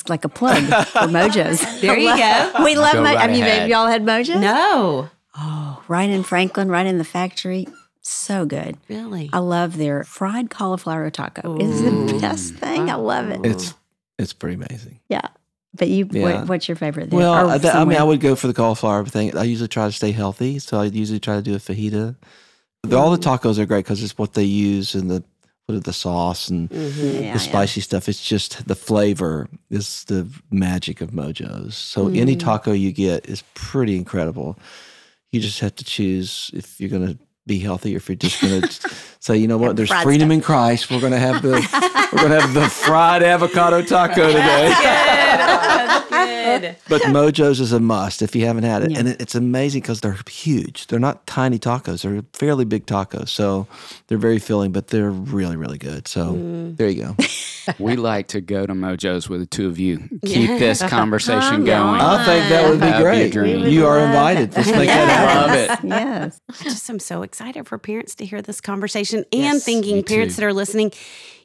[0.01, 1.62] it's like a plug for Mojos.
[1.80, 2.64] There you go.
[2.64, 3.61] We love Go Mo- right Have you, ahead.
[3.61, 4.40] have y'all had Mojos?
[4.40, 5.09] No.
[5.36, 7.66] Oh, right in Franklin, right in the factory.
[8.01, 8.76] So good.
[8.88, 9.30] Really?
[9.32, 11.57] I love their fried cauliflower taco.
[11.61, 12.90] It's the best thing.
[12.90, 13.45] I love it.
[13.47, 13.74] It's
[14.18, 14.99] it's pretty amazing.
[15.09, 15.28] Yeah.
[15.74, 16.22] But you, Yeah.
[16.40, 17.18] what, what's your favorite there?
[17.18, 17.97] Well, I, I mean.
[17.99, 19.36] I would go for the cauliflower thing.
[19.36, 22.16] I usually try to stay healthy, so I usually try to do a fajita.
[22.82, 25.22] But all the tacos are great because it's what they use and the
[25.73, 27.23] what are the sauce and Mhm.
[27.23, 28.09] Yeah, the spicy stuff.
[28.09, 31.77] It's just the flavor is the magic of Mojo's.
[31.77, 32.41] So any Mm.
[32.41, 34.59] taco you get is pretty incredible.
[35.33, 38.40] You just have to choose if you're going to be healthy or if you're just
[38.40, 38.90] going to
[39.20, 40.90] say, you know what, there's fried freedom in Christ.
[40.90, 41.51] We're going to have the
[42.12, 44.72] we're going to have the fried avocado taco today.
[46.88, 48.90] But Mojo's is a must if you haven't had it.
[48.90, 48.99] Yeah.
[48.99, 50.86] And it, it's amazing because they're huge.
[50.88, 52.03] They're not tiny tacos.
[52.03, 53.30] They're fairly big tacos.
[53.30, 53.66] So
[54.09, 56.07] they're very filling, but they're really, really good.
[56.09, 56.76] So Mm.
[56.76, 57.16] there you go.
[57.78, 59.99] We like to go to Mojo's with the two of you.
[60.26, 62.01] Keep this conversation going.
[62.01, 63.32] I think that would be That'd great.
[63.32, 63.66] dream.
[63.68, 64.51] You are invited.
[64.51, 64.57] it.
[64.57, 65.68] Let's make that Yes.
[65.70, 65.88] happen.
[65.90, 66.05] Love it.
[66.05, 66.40] Yes.
[66.61, 70.37] I just am so excited for parents to hear this conversation and Yes, thinking parents
[70.37, 70.43] too.
[70.43, 70.93] that are listening.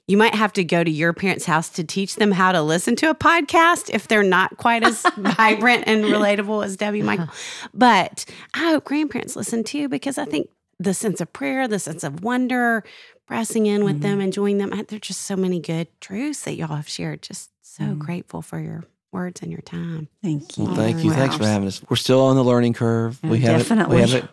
[0.05, 2.97] You might have to go to your parents' house to teach them how to listen
[2.97, 7.23] to a podcast if they're not quite as vibrant and relatable as Debbie Michael.
[7.23, 7.67] Uh-huh.
[7.73, 12.03] But I hope grandparents listen too because I think the sense of prayer, the sense
[12.03, 12.83] of wonder,
[13.25, 14.21] pressing in with them, mm-hmm.
[14.21, 14.73] enjoying them.
[14.73, 17.21] Uh, there are just so many good truths that y'all have shared.
[17.21, 17.99] Just so mm-hmm.
[17.99, 18.83] grateful for your
[19.13, 20.09] words and your time.
[20.21, 20.65] Thank you.
[20.65, 21.11] Well, thank you.
[21.11, 21.15] Wow.
[21.15, 21.81] Thanks for having us.
[21.89, 23.19] We're still on the learning curve.
[23.23, 23.45] we mm-hmm.
[23.45, 23.95] haven't definitely.
[23.95, 24.29] we haven't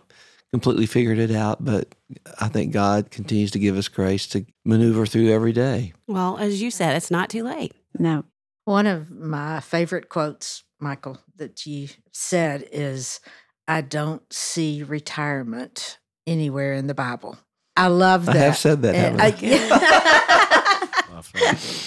[0.54, 1.96] completely figured it out, but
[2.40, 5.94] I think God continues to give us grace to maneuver through every day.
[6.06, 7.72] Well, as you said, it's not too late.
[7.98, 8.24] No.
[8.64, 13.18] One of my favorite quotes, Michael, that you said is,
[13.66, 17.36] I don't see retirement anywhere in the Bible.
[17.76, 18.36] I love that.
[18.36, 19.34] I have said that, And I?
[19.40, 20.84] I-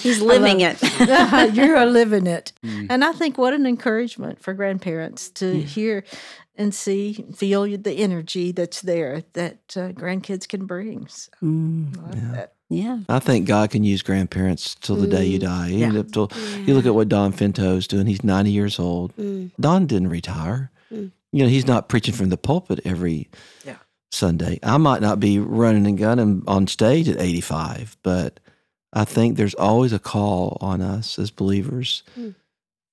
[0.01, 0.81] He's living it.
[1.55, 2.51] You're living it.
[2.65, 2.87] Mm.
[2.89, 6.03] And I think what an encouragement for grandparents to hear
[6.57, 11.07] and see, feel the energy that's there that uh, grandkids can bring.
[11.07, 12.31] So Mm, love Yeah.
[12.33, 12.53] that.
[12.69, 12.99] yeah.
[13.09, 15.69] I think God can use grandparents till the day you die.
[15.69, 15.97] Yeah.
[15.99, 16.31] up till
[16.65, 18.07] you look at what Don Finto's doing.
[18.07, 19.15] He's 90 years old.
[19.17, 19.51] Mm.
[19.59, 20.71] Don didn't retire.
[20.91, 21.11] Mm.
[21.31, 23.29] You know, he's not preaching from the pulpit every
[23.65, 23.77] Yeah.
[24.11, 24.59] Sunday.
[24.63, 28.39] I might not be running and gunning on stage at 85, but
[28.93, 32.33] I think there's always a call on us as believers Mm.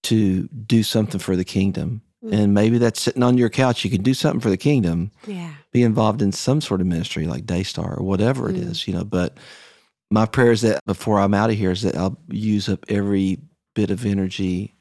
[0.02, 2.02] to do something for the kingdom.
[2.24, 2.32] Mm.
[2.32, 3.84] And maybe that's sitting on your couch.
[3.84, 5.52] You can do something for the kingdom Yeah.
[5.72, 8.70] be involved in some sort of ministry like Daystar or whatever it Mm.
[8.70, 9.04] is, you know.
[9.04, 9.36] But
[10.10, 13.38] my prayer is that before I'm out of here is that I'll use up every
[13.74, 14.74] bit of energy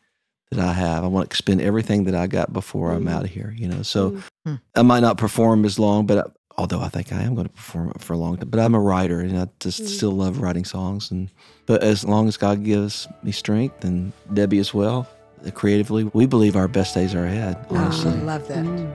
[0.52, 1.04] that I have.
[1.04, 3.82] I want to expend everything that I got before I'm out of here, you know.
[3.82, 4.18] So
[4.48, 4.60] Mm.
[4.76, 6.24] I might not perform as long, but I,
[6.58, 8.80] although I think I am going to perform for a long time, but I'm a
[8.80, 11.10] writer and I just still love writing songs.
[11.10, 11.30] And
[11.66, 15.08] but as long as God gives me strength and Debbie as well,
[15.52, 17.64] creatively, we believe our best days are ahead.
[17.70, 18.66] Oh, I Honestly, love that.
[18.66, 18.94] Mm.